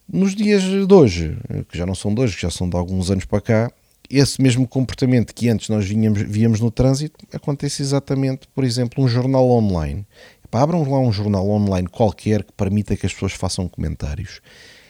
Nos 0.07 0.35
dias 0.35 0.61
de 0.61 0.93
hoje, 0.93 1.37
que 1.69 1.77
já 1.77 1.87
não 1.87 1.95
são 1.95 2.13
de 2.13 2.21
hoje, 2.21 2.35
que 2.35 2.41
já 2.43 2.51
são 2.51 2.69
de 2.69 2.75
alguns 2.75 3.09
anos 3.09 3.25
para 3.25 3.41
cá, 3.41 3.71
esse 4.09 4.41
mesmo 4.41 4.67
comportamento 4.67 5.33
que 5.33 5.49
antes 5.49 5.69
nós 5.69 5.85
vinhamos, 5.85 6.21
víamos 6.21 6.59
no 6.59 6.71
trânsito 6.71 7.25
acontece 7.31 7.81
exatamente, 7.81 8.47
por 8.53 8.63
exemplo, 8.63 9.03
um 9.03 9.07
jornal 9.07 9.49
online. 9.49 10.05
Abram 10.51 10.81
lá 10.89 10.99
um 10.99 11.11
jornal 11.11 11.47
online 11.47 11.87
qualquer 11.87 12.43
que 12.43 12.51
permita 12.53 12.97
que 12.97 13.05
as 13.05 13.13
pessoas 13.13 13.33
façam 13.33 13.67
comentários 13.67 14.41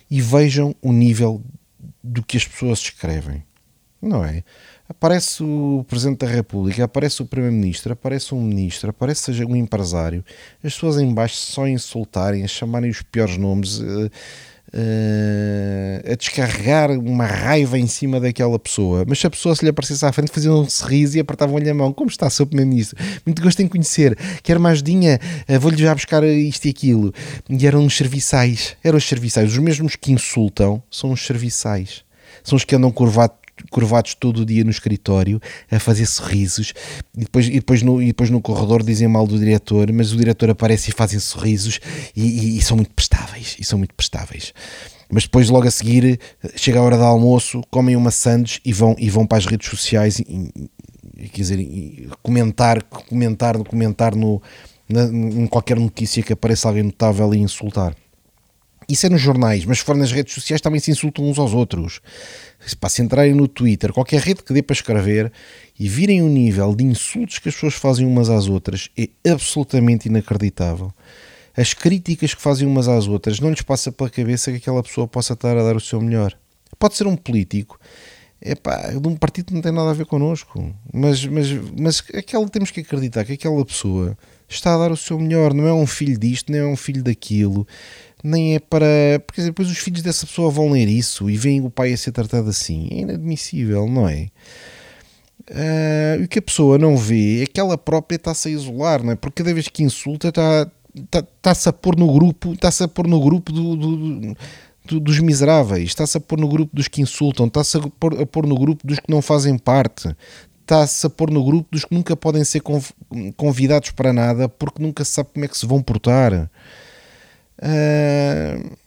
e 0.10 0.22
vejam 0.22 0.74
o 0.82 0.94
nível 0.94 1.44
do 2.02 2.24
que 2.24 2.38
as 2.38 2.48
pessoas 2.48 2.80
escrevem. 2.80 3.44
Não 4.02 4.24
é? 4.24 4.44
Aparece 4.88 5.44
o 5.44 5.86
Presidente 5.88 6.20
da 6.20 6.28
República, 6.28 6.86
aparece 6.86 7.22
o 7.22 7.26
Primeiro-Ministro, 7.26 7.92
aparece 7.92 8.34
um 8.34 8.42
Ministro, 8.42 8.90
aparece 8.90 9.22
seja 9.22 9.46
um 9.46 9.56
empresário, 9.56 10.24
as 10.64 10.74
pessoas 10.74 10.98
em 10.98 11.14
baixo 11.14 11.36
só 11.36 11.68
insultarem, 11.68 12.44
a 12.44 12.48
chamarem 12.48 12.90
os 12.90 13.02
piores 13.02 13.38
nomes. 13.38 13.80
Uh, 13.80 14.10
uh, 14.74 16.12
a 16.12 16.16
descarregar 16.16 16.92
uma 16.92 17.26
raiva 17.26 17.78
em 17.78 17.88
cima 17.88 18.20
daquela 18.20 18.58
pessoa, 18.60 19.04
mas 19.08 19.20
se 19.20 19.28
a 19.28 19.30
pessoa 19.30 19.56
se 19.56 19.64
lhe 19.64 19.70
aparecesse 19.70 20.06
à 20.06 20.12
frente, 20.12 20.32
faziam 20.32 20.62
um 20.62 20.70
sorriso 20.70 21.18
e 21.18 21.20
apertavam-lhe 21.20 21.70
a 21.70 21.74
mão. 21.74 21.94
Como 21.94 22.10
está, 22.10 22.30
Sr. 22.30 22.46
Primeiro-Ministro? 22.46 22.98
Muito 23.26 23.42
gosto 23.42 23.62
em 23.62 23.68
conhecer. 23.68 24.18
Quer 24.44 24.60
mais 24.60 24.82
dinha? 24.82 25.20
Uh, 25.48 25.60
Vou-lhe 25.60 25.78
já 25.78 25.94
buscar 25.94 26.24
isto 26.24 26.66
e 26.66 26.70
aquilo. 26.70 27.14
E 27.50 27.68
eram 27.68 27.86
os 27.86 27.96
serviçais. 27.96 28.76
Eram 28.84 28.98
os 28.98 29.08
serviçais. 29.08 29.52
Os 29.52 29.58
mesmos 29.58 29.96
que 29.96 30.12
insultam 30.12 30.82
são 30.90 31.12
os 31.12 31.26
serviçais. 31.26 32.04
São 32.44 32.56
os 32.56 32.64
que 32.64 32.76
andam 32.76 32.92
curvados 32.92 33.38
curvados 33.70 34.14
todo 34.14 34.42
o 34.42 34.46
dia 34.46 34.64
no 34.64 34.70
escritório 34.70 35.42
a 35.70 35.80
fazer 35.80 36.06
sorrisos 36.06 36.74
e 37.16 37.22
depois, 37.22 37.48
e 37.48 37.52
depois, 37.52 37.82
no, 37.82 38.02
e 38.02 38.08
depois 38.08 38.30
no 38.30 38.42
corredor 38.42 38.84
dizem 38.84 39.08
mal 39.08 39.26
do 39.28 39.38
diretor, 39.38 39.92
mas 39.92 40.12
o 40.12 40.18
diretor 40.18 40.50
aparece 40.50 40.90
e 40.90 40.94
fazem 40.94 41.20
sorrisos 41.20 41.80
e, 42.16 42.24
e, 42.24 42.58
e 42.58 42.62
são 42.62 42.78
muito 42.78 42.94
prestáveis 42.94 43.56
e 43.60 43.64
são 43.64 43.78
muito 43.78 43.94
prestáveis 43.94 44.54
mas 45.12 45.24
depois 45.24 45.50
logo 45.50 45.68
a 45.68 45.72
seguir 45.72 46.20
chega 46.56 46.80
a 46.80 46.84
hora 46.84 46.96
do 46.96 47.04
almoço, 47.04 47.62
comem 47.72 47.96
uma 47.96 48.12
sandes 48.12 48.60
e 48.64 48.72
vão, 48.72 48.96
e 49.00 49.10
vão 49.10 49.26
para 49.26 49.40
as 49.40 49.46
redes 49.46 49.68
sociais 49.68 50.20
e, 50.20 50.70
quer 51.32 51.42
dizer, 51.42 52.10
comentar, 52.22 52.84
comentar, 52.84 53.58
comentar 53.58 54.16
no, 54.16 54.42
na, 54.88 55.04
em 55.04 55.48
qualquer 55.48 55.80
notícia 55.80 56.24
que 56.24 56.34
apareça 56.34 56.68
alguém 56.68 56.84
notável 56.84 57.34
e 57.34 57.40
insultar. 57.40 57.96
Isso 58.88 59.06
é 59.06 59.10
nos 59.10 59.22
jornais, 59.22 59.66
mas 59.66 59.80
se 59.80 59.84
for 59.84 59.96
nas 59.96 60.12
redes 60.12 60.34
sociais 60.34 60.62
também 60.62 60.80
se 60.80 60.90
insultam 60.90 61.26
uns 61.26 61.38
aos 61.38 61.54
outros. 61.54 62.02
Para 62.80 62.90
se 62.90 63.02
entrarem 63.02 63.34
no 63.34 63.48
Twitter, 63.48 63.94
qualquer 63.94 64.22
rede 64.22 64.44
que 64.44 64.54
dê 64.54 64.62
para 64.62 64.74
escrever 64.74 65.32
e 65.80 65.88
virem 65.88 66.22
o 66.22 66.28
nível 66.28 66.76
de 66.76 66.84
insultos 66.84 67.40
que 67.40 67.50
as 67.50 67.56
pessoas 67.56 67.76
fazem 67.76 68.06
umas 68.06 68.30
às 68.30 68.48
outras, 68.48 68.90
é 68.98 69.30
absolutamente 69.30 70.10
inacreditável. 70.10 70.94
As 71.56 71.74
críticas 71.74 72.34
que 72.34 72.42
fazem 72.42 72.68
umas 72.68 72.88
às 72.88 73.08
outras 73.08 73.40
não 73.40 73.50
lhes 73.50 73.62
passa 73.62 73.92
pela 73.92 74.10
cabeça 74.10 74.52
que 74.52 74.58
aquela 74.58 74.84
pessoa 74.84 75.08
possa 75.08 75.34
estar 75.34 75.58
a 75.58 75.64
dar 75.64 75.76
o 75.76 75.80
seu 75.80 76.02
melhor. 76.02 76.38
Pode 76.78 76.96
ser 76.96 77.08
um 77.08 77.16
político, 77.16 77.80
é 78.42 78.56
pá, 78.56 78.92
de 78.92 79.08
um 79.08 79.16
partido 79.16 79.48
que 79.48 79.54
não 79.54 79.62
tem 79.62 79.72
nada 79.72 79.90
a 79.90 79.94
ver 79.94 80.06
connosco, 80.06 80.74
mas, 80.94 81.26
mas, 81.26 81.52
mas 81.78 82.04
aquela, 82.14 82.48
temos 82.48 82.72
que 82.72 82.80
acreditar 82.80 83.26
que 83.26 83.34
aquela 83.34 83.66
pessoa 83.66 84.18
está 84.48 84.76
a 84.76 84.78
dar 84.78 84.92
o 84.92 84.98
seu 84.98 85.20
melhor, 85.20 85.54
não 85.54 85.68
é 85.68 85.74
um 85.74 85.86
filho 85.86 86.18
disto, 86.18 86.52
nem 86.52 86.62
é 86.62 86.66
um 86.66 86.78
filho 86.78 87.04
daquilo 87.04 87.68
nem 88.24 88.56
é 88.56 88.60
para. 88.60 88.86
Porque 89.26 89.42
depois 89.42 89.70
os 89.70 89.78
filhos 89.78 90.02
dessa 90.02 90.26
pessoa 90.26 90.52
vão 90.52 90.72
ler 90.72 90.88
isso 90.88 91.30
e 91.30 91.38
veem 91.38 91.62
o 91.62 91.70
pai 91.70 91.94
a 91.94 91.98
ser 91.98 92.12
tratado 92.12 92.50
assim. 92.50 92.88
É 92.92 93.00
inadmissível, 93.00 93.88
não 93.88 94.08
é? 94.08 94.28
Uh, 95.50 96.24
o 96.24 96.28
que 96.28 96.40
a 96.40 96.42
pessoa 96.42 96.78
não 96.78 96.96
vê 96.96 97.44
é 97.44 97.46
que 97.48 97.60
ela 97.60 97.78
própria 97.78 98.18
está-se 98.18 98.50
a 98.50 98.52
isolar, 98.52 99.04
não 99.04 99.14
é? 99.14 99.16
Porque 99.16 99.42
cada 99.42 99.54
vez 99.54 99.68
que 99.68 99.84
insulta 99.84 100.28
está, 100.28 100.70
está, 100.96 101.20
está-se 101.20 101.70
a 101.70 101.74
pôr 101.74 101.98
no 101.98 102.12
grupo, 102.14 102.54
está-se 102.54 102.84
a 102.84 102.88
pôr 102.88 103.08
no 103.08 103.20
grupo 103.20 103.52
do, 103.52 103.76
do, 103.76 104.36
do, 104.86 105.00
dos 105.00 105.20
miseráveis, 105.20 105.90
está-se 105.90 106.18
a 106.18 106.22
pôr 106.22 106.40
no 106.40 106.48
grupo 106.48 106.76
dos 106.76 106.88
que 106.88 107.02
insultam, 107.02 107.48
está-se 107.48 107.78
a 107.78 107.82
a 108.22 108.26
pôr 108.28 108.46
no 108.46 108.56
grupo 108.56 108.86
dos 108.86 109.00
que 109.00 109.10
não 109.10 109.24
fazem 109.24 109.58
parte, 109.58 110.16
está-se 110.62 111.08
a 111.08 111.10
pôr 111.10 111.32
no 111.32 111.44
grupo 111.44 111.68
dos 111.72 111.84
que 111.84 111.96
nunca 111.96 112.16
podem 112.16 112.44
ser 112.44 112.62
convidados 113.36 113.90
para 113.90 114.14
nada 114.14 114.48
porque 114.48 114.84
nunca 114.84 115.04
se 115.04 115.12
sabe 115.12 115.30
como 115.34 115.46
é 115.46 115.48
que 115.48 115.58
se 115.58 115.66
vão 115.66 115.82
portar. 115.82 116.50
Uh, 117.62 118.78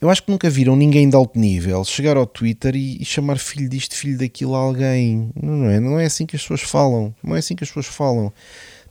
eu 0.00 0.08
acho 0.08 0.22
que 0.22 0.30
nunca 0.30 0.48
viram 0.48 0.76
ninguém 0.76 1.08
de 1.08 1.16
alto 1.16 1.38
nível 1.38 1.84
chegar 1.84 2.16
ao 2.16 2.26
Twitter 2.26 2.76
e, 2.76 3.02
e, 3.02 3.04
chamar 3.04 3.36
filho 3.36 3.68
disto, 3.68 3.96
filho 3.96 4.16
daquilo 4.16 4.54
a 4.54 4.58
alguém. 4.58 5.30
Não 5.40 5.68
é? 5.68 5.80
Não 5.80 5.98
é 5.98 6.06
assim 6.06 6.24
que 6.24 6.36
as 6.36 6.42
pessoas 6.42 6.62
falam. 6.62 7.14
Não 7.22 7.34
é 7.34 7.40
assim 7.40 7.56
que 7.56 7.64
as 7.64 7.70
pessoas 7.70 7.86
falam. 7.86 8.32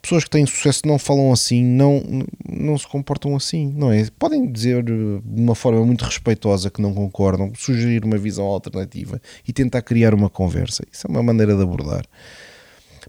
Pessoas 0.01 0.25
que 0.25 0.29
têm 0.29 0.45
sucesso 0.45 0.81
não 0.85 0.99
falam 0.99 1.31
assim, 1.31 1.63
não, 1.63 2.03
não 2.47 2.77
se 2.77 2.87
comportam 2.87 3.35
assim, 3.35 3.73
não 3.75 3.91
é? 3.91 4.05
Podem 4.19 4.49
dizer 4.49 4.83
de 4.83 5.21
uma 5.25 5.55
forma 5.55 5.83
muito 5.85 6.05
respeitosa 6.05 6.69
que 6.69 6.81
não 6.81 6.93
concordam, 6.93 7.51
sugerir 7.55 8.05
uma 8.05 8.17
visão 8.17 8.45
alternativa 8.45 9.19
e 9.47 9.51
tentar 9.51 9.81
criar 9.81 10.13
uma 10.13 10.29
conversa. 10.29 10.83
Isso 10.91 11.07
é 11.07 11.09
uma 11.09 11.23
maneira 11.23 11.55
de 11.55 11.63
abordar. 11.63 12.05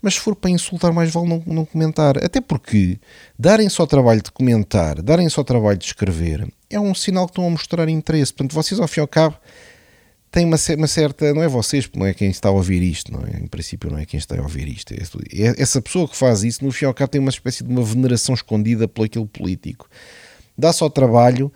Mas 0.02 0.14
se 0.14 0.20
for 0.20 0.34
para 0.36 0.50
insultar, 0.50 0.92
mais 0.92 1.10
vale 1.10 1.28
não, 1.28 1.42
não 1.46 1.64
comentar. 1.64 2.16
Até 2.18 2.40
porque 2.40 2.98
darem 3.38 3.68
só 3.68 3.86
trabalho 3.86 4.22
de 4.22 4.30
comentar, 4.30 5.02
darem 5.02 5.28
só 5.28 5.42
trabalho 5.42 5.78
de 5.78 5.86
escrever, 5.86 6.46
é 6.70 6.78
um 6.78 6.94
sinal 6.94 7.26
que 7.26 7.32
estão 7.32 7.46
a 7.46 7.50
mostrar 7.50 7.88
interesse. 7.88 8.32
Portanto, 8.32 8.54
vocês, 8.54 8.80
ao 8.80 8.88
fim 8.88 9.00
e 9.00 9.02
ao 9.02 9.08
cabo, 9.08 9.36
têm 10.30 10.44
uma, 10.44 10.56
uma 10.76 10.86
certa. 10.86 11.32
Não 11.34 11.42
é 11.42 11.48
vocês, 11.48 11.88
não 11.94 12.06
é 12.06 12.14
quem 12.14 12.30
está 12.30 12.48
a 12.48 12.52
ouvir 12.52 12.82
isto, 12.82 13.12
não 13.12 13.20
é? 13.26 13.38
Em 13.38 13.46
princípio, 13.46 13.90
não 13.90 13.98
é 13.98 14.06
quem 14.06 14.18
está 14.18 14.38
a 14.38 14.42
ouvir 14.42 14.68
isto. 14.68 14.92
É, 14.92 14.96
é 14.96 15.54
essa 15.58 15.80
pessoa 15.80 16.08
que 16.08 16.16
faz 16.16 16.44
isso, 16.44 16.64
no 16.64 16.70
fim 16.70 16.84
e 16.84 16.86
ao 16.86 16.94
cabo, 16.94 17.10
tem 17.10 17.20
uma 17.20 17.30
espécie 17.30 17.64
de 17.64 17.70
uma 17.70 17.82
veneração 17.82 18.34
escondida 18.34 18.86
pelo 18.86 19.06
aquele 19.06 19.26
político. 19.26 19.88
Dá 20.56 20.72
só 20.72 20.88
trabalho 20.88 21.52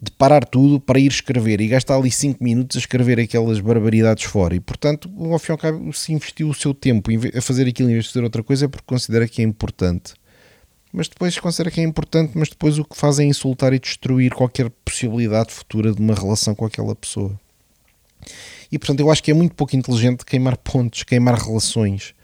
de 0.00 0.12
parar 0.12 0.44
tudo 0.44 0.78
para 0.78 0.98
ir 0.98 1.10
escrever 1.10 1.60
e 1.60 1.66
gastar 1.66 1.96
ali 1.96 2.10
5 2.10 2.42
minutos 2.42 2.76
a 2.76 2.80
escrever 2.80 3.18
aquelas 3.18 3.58
barbaridades 3.58 4.24
fora. 4.24 4.54
E, 4.54 4.60
portanto, 4.60 5.10
ao 5.18 5.38
fim 5.38 5.50
e 5.50 5.52
ao 5.52 5.58
cabo, 5.58 5.92
se 5.92 6.12
investiu 6.12 6.48
o 6.48 6.54
seu 6.54 6.72
tempo 6.72 7.10
a 7.36 7.40
fazer 7.40 7.66
aquilo 7.66 7.90
em 7.90 7.94
vez 7.94 8.04
de 8.04 8.12
fazer 8.12 8.24
outra 8.24 8.42
coisa 8.42 8.66
é 8.66 8.68
porque 8.68 8.86
considera 8.86 9.26
que 9.26 9.42
é 9.42 9.44
importante. 9.44 10.14
Mas 10.92 11.08
depois 11.08 11.38
considera 11.38 11.70
que 11.70 11.80
é 11.80 11.84
importante, 11.84 12.32
mas 12.34 12.48
depois 12.48 12.78
o 12.78 12.84
que 12.84 12.96
faz 12.96 13.18
é 13.18 13.24
insultar 13.24 13.72
e 13.72 13.78
destruir 13.78 14.32
qualquer 14.32 14.70
possibilidade 14.84 15.52
futura 15.52 15.92
de 15.92 16.00
uma 16.00 16.14
relação 16.14 16.54
com 16.54 16.64
aquela 16.64 16.94
pessoa. 16.94 17.38
E, 18.70 18.78
portanto, 18.78 19.00
eu 19.00 19.10
acho 19.10 19.22
que 19.22 19.30
é 19.30 19.34
muito 19.34 19.54
pouco 19.54 19.74
inteligente 19.76 20.24
queimar 20.24 20.56
pontos, 20.58 21.02
queimar 21.02 21.34
relações. 21.34 22.14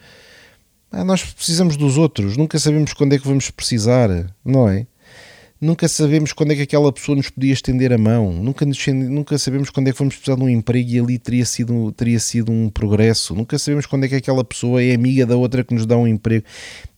Ah, 0.91 1.05
nós 1.05 1.25
precisamos 1.25 1.77
dos 1.77 1.99
outros, 1.99 2.37
nunca 2.37 2.57
sabemos 2.59 2.93
quando 2.93 3.15
é 3.15 3.19
que 3.19 3.27
vamos 3.27 3.51
precisar, 3.51 4.09
não 4.45 4.69
é? 4.69 4.87
Nunca 5.65 5.89
sabemos 5.89 6.33
quando 6.33 6.53
é 6.53 6.57
que 6.57 6.63
aquela 6.63 6.93
pessoa 6.93 7.17
nos 7.17 7.31
podia 7.31 7.53
estender 7.53 7.93
a 7.93 7.99
mão, 7.99 8.33
nunca, 8.33 8.67
nunca 8.67 9.39
sabemos 9.39 9.71
quando 9.71 9.89
é 9.89 9.93
que 9.93 9.99
vamos 9.99 10.15
precisar 10.15 10.37
de 10.37 10.43
um 10.43 10.49
emprego 10.49 10.91
e 10.91 10.99
ali 10.99 11.19
teria 11.19 11.45
sido, 11.45 11.91
teria 11.93 12.21
sido 12.21 12.53
um 12.53 12.69
progresso, 12.69 13.35
nunca 13.35 13.59
sabemos 13.59 13.87
quando 13.87 14.05
é 14.05 14.09
que 14.09 14.15
aquela 14.15 14.45
pessoa 14.45 14.83
é 14.83 14.95
amiga 14.95 15.25
da 15.25 15.37
outra 15.37 15.65
que 15.65 15.73
nos 15.73 15.87
dá 15.87 15.97
um 15.97 16.07
emprego. 16.07 16.45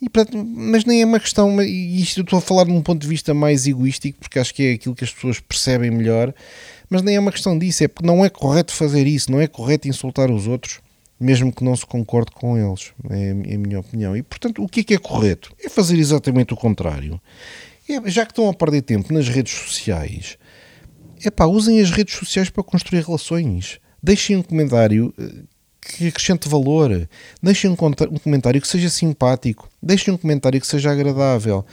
E, 0.02 0.08
mas 0.34 0.84
nem 0.84 1.02
é 1.02 1.06
uma 1.06 1.20
questão, 1.20 1.62
e 1.62 2.00
isto 2.02 2.20
eu 2.20 2.24
estou 2.24 2.38
a 2.38 2.42
falar 2.42 2.64
de 2.64 2.72
um 2.72 2.82
ponto 2.82 3.00
de 3.00 3.08
vista 3.08 3.32
mais 3.32 3.66
egoístico, 3.66 4.18
porque 4.20 4.38
acho 4.38 4.52
que 4.52 4.64
é 4.64 4.72
aquilo 4.72 4.94
que 4.94 5.04
as 5.04 5.12
pessoas 5.12 5.38
percebem 5.38 5.90
melhor, 5.90 6.34
mas 6.90 7.02
nem 7.02 7.16
é 7.16 7.20
uma 7.20 7.32
questão 7.32 7.56
disso, 7.56 7.84
é 7.84 7.88
porque 7.88 8.06
não 8.06 8.24
é 8.24 8.28
correto 8.28 8.72
fazer 8.72 9.06
isso, 9.06 9.30
não 9.30 9.40
é 9.40 9.46
correto 9.46 9.88
insultar 9.88 10.30
os 10.30 10.46
outros 10.46 10.80
mesmo 11.18 11.50
que 11.50 11.64
não 11.64 11.74
se 11.74 11.86
concorde 11.86 12.30
com 12.30 12.58
eles, 12.58 12.92
é, 13.08 13.28
é 13.28 13.54
a 13.54 13.58
minha 13.58 13.80
opinião. 13.80 14.14
E 14.14 14.22
portanto, 14.22 14.62
o 14.62 14.68
que 14.68 14.80
é 14.80 14.84
que 14.84 14.92
é 14.92 14.98
correto? 14.98 15.50
É 15.64 15.66
fazer 15.66 15.96
exatamente 15.96 16.52
o 16.52 16.56
contrário. 16.58 17.18
É, 17.88 18.10
já 18.10 18.24
que 18.24 18.32
estão 18.32 18.48
a 18.48 18.54
perder 18.54 18.82
tempo 18.82 19.12
nas 19.12 19.28
redes 19.28 19.52
sociais, 19.52 20.36
é 21.24 21.30
pá, 21.30 21.46
usem 21.46 21.80
as 21.80 21.90
redes 21.90 22.14
sociais 22.16 22.50
para 22.50 22.62
construir 22.62 23.04
relações. 23.04 23.78
Deixem 24.02 24.36
um 24.36 24.42
comentário 24.42 25.14
eh, 25.18 25.42
que 25.80 26.08
acrescente 26.08 26.48
valor. 26.48 27.08
Deixem 27.42 27.70
um, 27.70 27.76
comentário 27.76 28.60
que 28.60 28.68
seja 28.68 28.90
simpático. 28.90 29.68
Deixem 29.82 30.12
um 30.12 30.16
comentário 30.16 30.60
que 30.60 30.66
seja 30.66 30.90
agradável. 30.90 31.64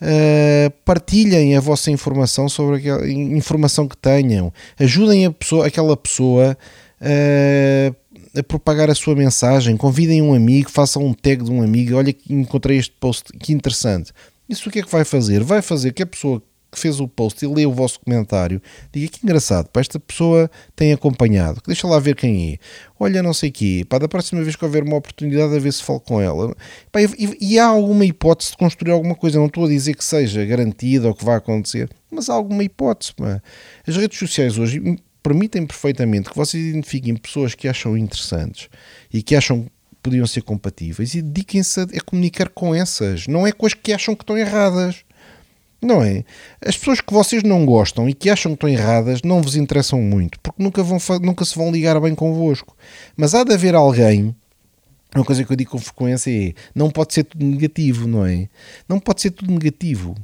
Uh, 0.00 0.68
partilhem 0.84 1.56
a 1.56 1.60
vossa 1.60 1.88
informação 1.88 2.48
sobre 2.48 2.76
aquela 2.76 3.08
informação 3.08 3.86
que 3.86 3.96
tenham. 3.96 4.52
Ajudem 4.78 5.26
a 5.26 5.30
pessoa, 5.30 5.66
aquela 5.66 5.96
pessoa 5.96 6.58
uh, 7.00 7.96
a 8.36 8.42
propagar 8.42 8.90
a 8.90 8.94
sua 8.96 9.14
mensagem. 9.14 9.76
Convidem 9.76 10.20
um 10.20 10.34
amigo, 10.34 10.68
façam 10.70 11.04
um 11.04 11.14
tag 11.14 11.44
de 11.44 11.50
um 11.50 11.62
amigo. 11.62 11.96
Olha 11.96 12.12
que 12.12 12.34
encontrei 12.34 12.78
este 12.78 12.94
post, 12.98 13.32
que 13.38 13.52
interessante. 13.52 14.12
Isso 14.52 14.68
o 14.68 14.72
que 14.72 14.80
é 14.80 14.82
que 14.82 14.90
vai 14.90 15.02
fazer? 15.02 15.42
Vai 15.42 15.62
fazer 15.62 15.92
que 15.92 16.02
a 16.02 16.06
pessoa 16.06 16.42
que 16.70 16.78
fez 16.78 17.00
o 17.00 17.08
post 17.08 17.42
e 17.42 17.48
lê 17.48 17.66
o 17.66 17.72
vosso 17.72 18.00
comentário 18.00 18.60
diga 18.92 19.08
que 19.08 19.20
engraçado, 19.22 19.68
para 19.68 19.80
esta 19.80 19.98
pessoa 19.98 20.50
tem 20.76 20.92
acompanhado, 20.92 21.60
deixa 21.66 21.86
lá 21.86 21.98
ver 21.98 22.16
quem 22.16 22.54
é. 22.54 22.58
Olha, 23.00 23.22
não 23.22 23.32
sei 23.32 23.50
quê, 23.50 23.84
pá, 23.88 23.98
da 23.98 24.08
próxima 24.08 24.42
vez 24.42 24.56
que 24.56 24.64
houver 24.64 24.82
uma 24.82 24.96
oportunidade, 24.96 25.54
a 25.54 25.58
ver 25.58 25.72
se 25.72 25.82
falo 25.82 26.00
com 26.00 26.20
ela. 26.20 26.54
Pá, 26.90 27.02
e, 27.02 27.08
e, 27.40 27.58
há 27.58 27.66
alguma 27.66 28.04
hipótese 28.04 28.52
de 28.52 28.56
construir 28.58 28.92
alguma 28.92 29.14
coisa, 29.14 29.38
não 29.38 29.46
estou 29.46 29.64
a 29.64 29.68
dizer 29.68 29.94
que 29.94 30.04
seja 30.04 30.44
garantida 30.44 31.08
ou 31.08 31.14
que 31.14 31.24
vai 31.24 31.36
acontecer, 31.36 31.90
mas 32.10 32.28
há 32.28 32.34
alguma 32.34 32.62
hipótese. 32.62 33.14
Pá. 33.14 33.42
As 33.86 33.96
redes 33.96 34.18
sociais 34.18 34.58
hoje 34.58 34.80
permitem 35.22 35.66
perfeitamente 35.66 36.30
que 36.30 36.36
vocês 36.36 36.62
identifiquem 36.62 37.16
pessoas 37.16 37.54
que 37.54 37.68
acham 37.68 37.96
interessantes 37.96 38.68
e 39.12 39.22
que 39.22 39.36
acham 39.36 39.66
podiam 40.02 40.26
ser 40.26 40.42
compatíveis 40.42 41.14
e 41.14 41.22
dediquem-se 41.22 41.80
a, 41.80 41.84
a, 41.84 42.00
comunicar 42.04 42.48
com 42.48 42.74
essas, 42.74 43.26
não 43.26 43.46
é 43.46 43.52
com 43.52 43.66
as 43.66 43.74
que 43.74 43.92
acham 43.92 44.14
que 44.14 44.22
estão 44.22 44.36
erradas. 44.36 45.04
Não 45.80 46.00
é? 46.00 46.24
As 46.64 46.76
pessoas 46.76 47.00
que 47.00 47.12
vocês 47.12 47.42
não 47.42 47.66
gostam 47.66 48.08
e 48.08 48.14
que 48.14 48.30
acham 48.30 48.52
que 48.52 48.56
estão 48.56 48.68
erradas 48.68 49.20
não 49.22 49.42
vos 49.42 49.56
interessam 49.56 50.00
muito, 50.00 50.38
porque 50.38 50.62
nunca, 50.62 50.80
vão, 50.80 50.98
nunca 51.20 51.44
se 51.44 51.56
vão 51.56 51.72
ligar 51.72 52.00
bem 52.00 52.14
convosco. 52.14 52.76
Mas 53.16 53.34
há 53.34 53.42
de 53.42 53.52
haver 53.52 53.74
alguém 53.74 54.32
uma 55.14 55.24
coisa 55.24 55.44
que 55.44 55.52
eu 55.52 55.56
digo 55.56 55.70
com 55.70 55.78
frequência 55.78 56.30
é: 56.30 56.54
não 56.74 56.90
pode 56.90 57.12
ser 57.14 57.24
tudo 57.24 57.44
negativo, 57.44 58.08
não 58.08 58.24
é? 58.24 58.48
Não 58.88 58.98
pode 58.98 59.20
ser 59.20 59.30
tudo 59.30 59.52
negativo. 59.52 60.14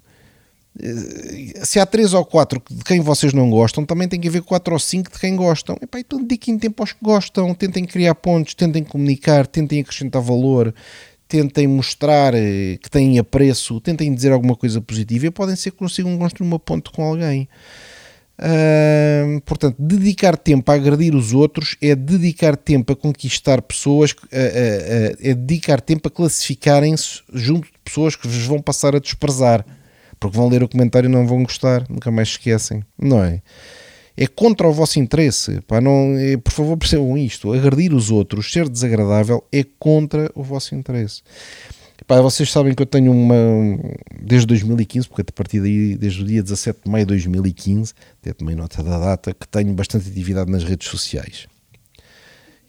Eh, 0.80 1.64
se 1.64 1.80
há 1.80 1.86
três 1.86 2.14
ou 2.14 2.24
quatro 2.24 2.62
de 2.70 2.84
quem 2.84 3.00
vocês 3.00 3.32
não 3.32 3.50
gostam, 3.50 3.84
também 3.84 4.08
tem 4.08 4.20
que 4.20 4.28
haver 4.28 4.42
quatro 4.42 4.72
ou 4.72 4.78
cinco 4.78 5.12
de 5.12 5.18
quem 5.18 5.34
gostam. 5.34 5.76
Epá, 5.82 5.98
então 5.98 6.20
dediquem 6.22 6.58
tempo 6.58 6.82
aos 6.82 6.92
que 6.92 6.98
gostam, 7.02 7.52
tentem 7.54 7.84
criar 7.84 8.14
pontos, 8.14 8.54
tentem 8.54 8.84
comunicar, 8.84 9.46
tentem 9.46 9.80
acrescentar 9.80 10.22
valor, 10.22 10.72
tentem 11.26 11.66
mostrar 11.66 12.34
eh, 12.34 12.78
que 12.80 12.88
têm 12.90 13.18
apreço, 13.18 13.80
tentem 13.80 14.14
dizer 14.14 14.32
alguma 14.32 14.54
coisa 14.54 14.80
positiva 14.80 15.26
e 15.26 15.30
podem 15.30 15.56
ser 15.56 15.72
que 15.72 15.78
consigam 15.78 16.16
construir 16.16 16.46
uma 16.46 16.58
ponte 16.58 16.90
com 16.90 17.02
alguém. 17.02 17.48
Portanto, 19.44 19.74
dedicar 19.80 20.36
tempo 20.36 20.70
a 20.70 20.74
agredir 20.76 21.12
os 21.12 21.34
outros 21.34 21.76
é 21.82 21.96
dedicar 21.96 22.56
tempo 22.56 22.92
a 22.92 22.96
conquistar 22.96 23.60
pessoas, 23.60 24.14
é 24.30 25.34
dedicar 25.34 25.80
tempo 25.80 26.06
a 26.06 26.10
classificarem-se 26.10 27.20
junto 27.34 27.66
de 27.66 27.78
pessoas 27.84 28.14
que 28.14 28.28
vos 28.28 28.46
vão 28.46 28.62
passar 28.62 28.94
a 28.94 29.00
desprezar 29.00 29.66
porque 30.18 30.36
vão 30.36 30.48
ler 30.48 30.62
o 30.62 30.68
comentário 30.68 31.08
e 31.08 31.12
não 31.12 31.26
vão 31.26 31.42
gostar, 31.42 31.84
nunca 31.88 32.10
mais 32.10 32.28
esquecem, 32.28 32.82
não 32.98 33.22
é? 33.22 33.42
É 34.16 34.26
contra 34.26 34.66
o 34.68 34.72
vosso 34.72 34.98
interesse, 34.98 35.60
pá, 35.62 35.80
não, 35.80 36.16
é, 36.18 36.36
por 36.36 36.52
favor 36.52 36.76
percebam 36.76 37.16
isto, 37.16 37.52
agredir 37.52 37.94
os 37.94 38.10
outros, 38.10 38.50
ser 38.50 38.68
desagradável 38.68 39.44
é 39.52 39.64
contra 39.78 40.30
o 40.34 40.42
vosso 40.42 40.74
interesse. 40.74 41.22
Pá, 42.06 42.20
vocês 42.20 42.50
sabem 42.50 42.74
que 42.74 42.82
eu 42.82 42.86
tenho 42.86 43.12
uma, 43.12 43.34
desde 44.22 44.46
2015, 44.46 45.08
porque 45.08 45.22
a 45.22 45.32
partir 45.32 45.60
daí, 45.60 45.96
desde 45.96 46.22
o 46.22 46.24
dia 46.24 46.42
17 46.42 46.80
de 46.84 46.90
maio 46.90 47.04
de 47.04 47.10
2015, 47.10 47.92
até 48.20 48.32
tomei 48.32 48.54
nota 48.54 48.82
da 48.82 48.98
data, 48.98 49.34
que 49.34 49.46
tenho 49.46 49.72
bastante 49.74 50.08
atividade 50.08 50.50
nas 50.50 50.64
redes 50.64 50.88
sociais. 50.88 51.46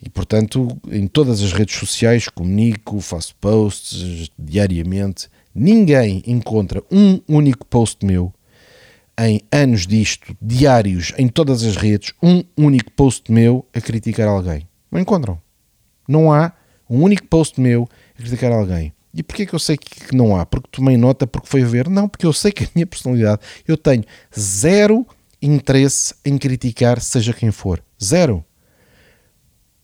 E 0.01 0.09
portanto, 0.09 0.77
em 0.89 1.07
todas 1.07 1.41
as 1.41 1.51
redes 1.51 1.75
sociais 1.75 2.27
comunico, 2.27 2.99
faço 3.01 3.35
posts 3.35 4.29
diariamente 4.37 5.29
Ninguém 5.53 6.23
encontra 6.25 6.83
um 6.91 7.19
único 7.27 7.65
post 7.65 8.05
meu 8.05 8.33
em 9.17 9.41
anos 9.51 9.85
disto, 9.85 10.35
diários, 10.41 11.11
em 11.17 11.27
todas 11.27 11.63
as 11.63 11.75
redes, 11.75 12.13
um 12.23 12.43
único 12.57 12.91
post 12.91 13.31
meu 13.31 13.65
a 13.73 13.81
criticar 13.81 14.27
alguém. 14.27 14.67
Não 14.89 14.99
encontram. 14.99 15.41
Não 16.07 16.31
há 16.31 16.53
um 16.89 17.03
único 17.03 17.27
post 17.27 17.59
meu 17.59 17.87
a 18.17 18.21
criticar 18.21 18.51
alguém. 18.51 18.93
E 19.13 19.21
porquê 19.21 19.45
que 19.45 19.53
eu 19.53 19.59
sei 19.59 19.75
que 19.75 20.15
não 20.15 20.37
há? 20.37 20.45
Porque 20.45 20.69
tomei 20.71 20.95
nota, 20.95 21.27
porque 21.27 21.47
foi 21.47 21.63
ver? 21.63 21.89
Não, 21.89 22.07
porque 22.07 22.25
eu 22.25 22.31
sei 22.31 22.51
que 22.51 22.63
a 22.63 22.69
minha 22.73 22.87
personalidade, 22.87 23.41
eu 23.67 23.75
tenho 23.75 24.03
zero 24.37 25.05
interesse 25.41 26.13
em 26.23 26.37
criticar 26.37 27.01
seja 27.01 27.33
quem 27.33 27.51
for. 27.51 27.83
Zero. 28.01 28.45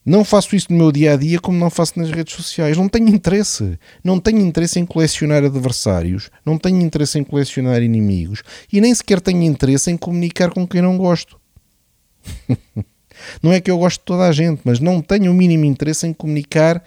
Não 0.05 0.23
faço 0.23 0.55
isso 0.55 0.67
no 0.69 0.77
meu 0.77 0.91
dia 0.91 1.13
a 1.13 1.17
dia 1.17 1.39
como 1.39 1.57
não 1.57 1.69
faço 1.71 1.97
nas 1.97 2.11
redes 2.11 2.35
sociais. 2.35 2.77
Não 2.77 2.87
tenho 2.87 3.09
interesse. 3.09 3.79
Não 4.03 4.19
tenho 4.19 4.39
interesse 4.39 4.79
em 4.79 4.85
colecionar 4.85 5.43
adversários. 5.43 6.29
Não 6.45 6.59
tenho 6.59 6.79
interesse 6.81 7.17
em 7.17 7.23
colecionar 7.23 7.81
inimigos. 7.81 8.43
E 8.71 8.79
nem 8.79 8.93
sequer 8.93 9.19
tenho 9.19 9.41
interesse 9.41 9.89
em 9.89 9.97
comunicar 9.97 10.51
com 10.51 10.67
quem 10.67 10.81
não 10.81 10.95
gosto. 10.95 11.39
não 13.41 13.51
é 13.51 13.59
que 13.59 13.71
eu 13.71 13.79
gosto 13.79 13.99
de 13.99 14.05
toda 14.05 14.27
a 14.27 14.31
gente, 14.31 14.61
mas 14.63 14.79
não 14.79 15.01
tenho 15.01 15.31
o 15.31 15.33
mínimo 15.33 15.65
interesse 15.65 16.05
em 16.05 16.13
comunicar 16.13 16.83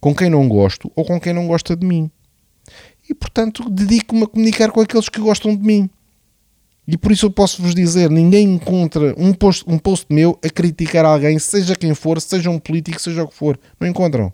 com 0.00 0.12
quem 0.12 0.28
não 0.28 0.48
gosto 0.48 0.90
ou 0.96 1.04
com 1.04 1.20
quem 1.20 1.32
não 1.32 1.46
gosta 1.46 1.76
de 1.76 1.86
mim. 1.86 2.10
E 3.08 3.14
portanto 3.14 3.68
dedico-me 3.70 4.24
a 4.24 4.26
comunicar 4.26 4.72
com 4.72 4.80
aqueles 4.80 5.08
que 5.08 5.20
gostam 5.20 5.54
de 5.54 5.62
mim. 5.62 5.88
E 6.86 6.98
por 6.98 7.12
isso 7.12 7.26
eu 7.26 7.30
posso 7.30 7.62
vos 7.62 7.74
dizer: 7.74 8.10
ninguém 8.10 8.54
encontra 8.54 9.14
um 9.16 9.32
post, 9.32 9.64
um 9.66 9.78
post 9.78 10.06
meu 10.10 10.38
a 10.44 10.50
criticar 10.50 11.04
alguém, 11.04 11.38
seja 11.38 11.74
quem 11.74 11.94
for, 11.94 12.20
seja 12.20 12.50
um 12.50 12.58
político, 12.58 13.00
seja 13.00 13.24
o 13.24 13.28
que 13.28 13.34
for. 13.34 13.58
Não 13.80 13.88
encontram. 13.88 14.32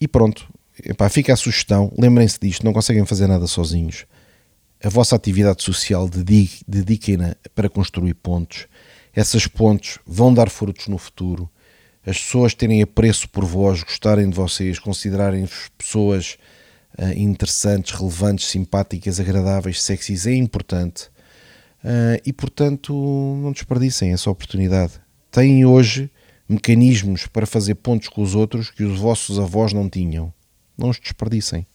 e 0.00 0.08
pronto. 0.08 0.48
Epá, 0.84 1.08
fica 1.08 1.32
a 1.32 1.36
sugestão. 1.36 1.92
Lembrem-se 1.98 2.38
disto: 2.40 2.64
não 2.64 2.72
conseguem 2.72 3.04
fazer 3.04 3.26
nada 3.26 3.46
sozinhos. 3.46 4.06
A 4.82 4.88
vossa 4.88 5.14
atividade 5.14 5.62
social 5.62 6.08
dediquem-na 6.66 7.36
para 7.54 7.68
construir 7.68 8.14
pontos. 8.14 8.66
Essas 9.14 9.46
pontes 9.46 9.98
vão 10.06 10.32
dar 10.32 10.48
frutos 10.48 10.88
no 10.88 10.98
futuro. 10.98 11.48
As 12.04 12.18
pessoas 12.20 12.52
terem 12.52 12.82
apreço 12.82 13.28
por 13.28 13.44
vós, 13.44 13.84
gostarem 13.84 14.28
de 14.28 14.34
vocês, 14.34 14.80
considerarem-vos 14.80 15.70
pessoas 15.78 16.36
uh, 16.98 17.18
interessantes, 17.18 17.92
relevantes, 17.92 18.48
simpáticas, 18.48 19.20
agradáveis, 19.20 19.82
sexys 19.82 20.26
é 20.26 20.34
importante. 20.34 21.10
Uh, 21.84 22.20
e 22.24 22.32
portanto, 22.32 22.92
não 23.42 23.52
desperdicem 23.52 24.12
essa 24.12 24.30
oportunidade. 24.30 24.92
Têm 25.30 25.64
hoje 25.64 26.10
mecanismos 26.48 27.26
para 27.26 27.46
fazer 27.46 27.76
pontos 27.76 28.08
com 28.08 28.22
os 28.22 28.34
outros 28.34 28.70
que 28.70 28.84
os 28.84 28.98
vossos 28.98 29.38
avós 29.38 29.72
não 29.72 29.88
tinham. 29.88 30.32
Não 30.76 30.90
os 30.90 31.00
desperdicem. 31.00 31.66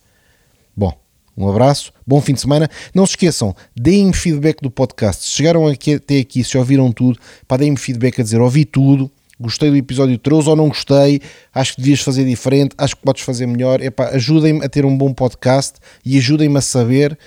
Bom, 0.76 0.94
um 1.36 1.48
abraço, 1.48 1.94
bom 2.06 2.22
fim 2.22 2.34
de 2.34 2.42
semana. 2.42 2.70
Não 2.94 3.06
se 3.06 3.12
esqueçam, 3.12 3.56
deem-me 3.76 4.14
feedback 4.14 4.62
do 4.62 4.72
podcast. 4.72 5.24
Se 5.24 5.32
chegaram 5.32 5.68
aqui, 5.68 5.94
até 5.94 6.20
aqui, 6.20 6.44
se 6.44 6.58
ouviram 6.58 6.92
tudo, 6.92 7.20
deem-me 7.58 7.78
feedback 7.78 8.20
a 8.22 8.24
dizer 8.24 8.40
ouvi 8.42 8.66
tudo, 8.66 9.12
gostei 9.40 9.70
do 9.70 9.76
episódio 9.76 10.18
13 10.18 10.50
ou 10.50 10.56
não 10.56 10.68
gostei, 10.70 11.22
acho 11.54 11.76
que 11.76 11.82
devias 11.82 12.02
fazer 12.02 12.26
diferente, 12.26 12.76
acho 12.78 12.96
que 12.96 13.02
podes 13.02 13.24
fazer 13.24 13.46
melhor. 13.46 13.80
ajudem-me 14.14 14.64
a 14.66 14.70
ter 14.70 14.86
um 14.86 14.98
bom 14.98 15.14
podcast 15.14 15.76
e 16.06 16.18
ajudem-me 16.18 16.58
a 16.58 16.62
saber 16.62 17.18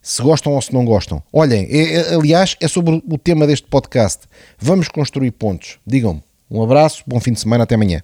se 0.00 0.22
gostam 0.22 0.54
ou 0.54 0.62
se 0.62 0.72
não 0.72 0.84
gostam. 0.84 1.22
Olhem, 1.32 1.66
é, 1.70 1.94
é, 1.94 2.14
aliás, 2.14 2.56
é 2.60 2.68
sobre 2.68 3.02
o 3.06 3.18
tema 3.18 3.46
deste 3.46 3.66
podcast. 3.66 4.20
Vamos 4.58 4.88
construir 4.88 5.30
pontos. 5.32 5.78
Digam-me. 5.86 6.22
Um 6.50 6.62
abraço, 6.62 7.02
bom 7.06 7.20
fim 7.20 7.32
de 7.32 7.40
semana, 7.40 7.64
até 7.64 7.74
amanhã. 7.74 8.00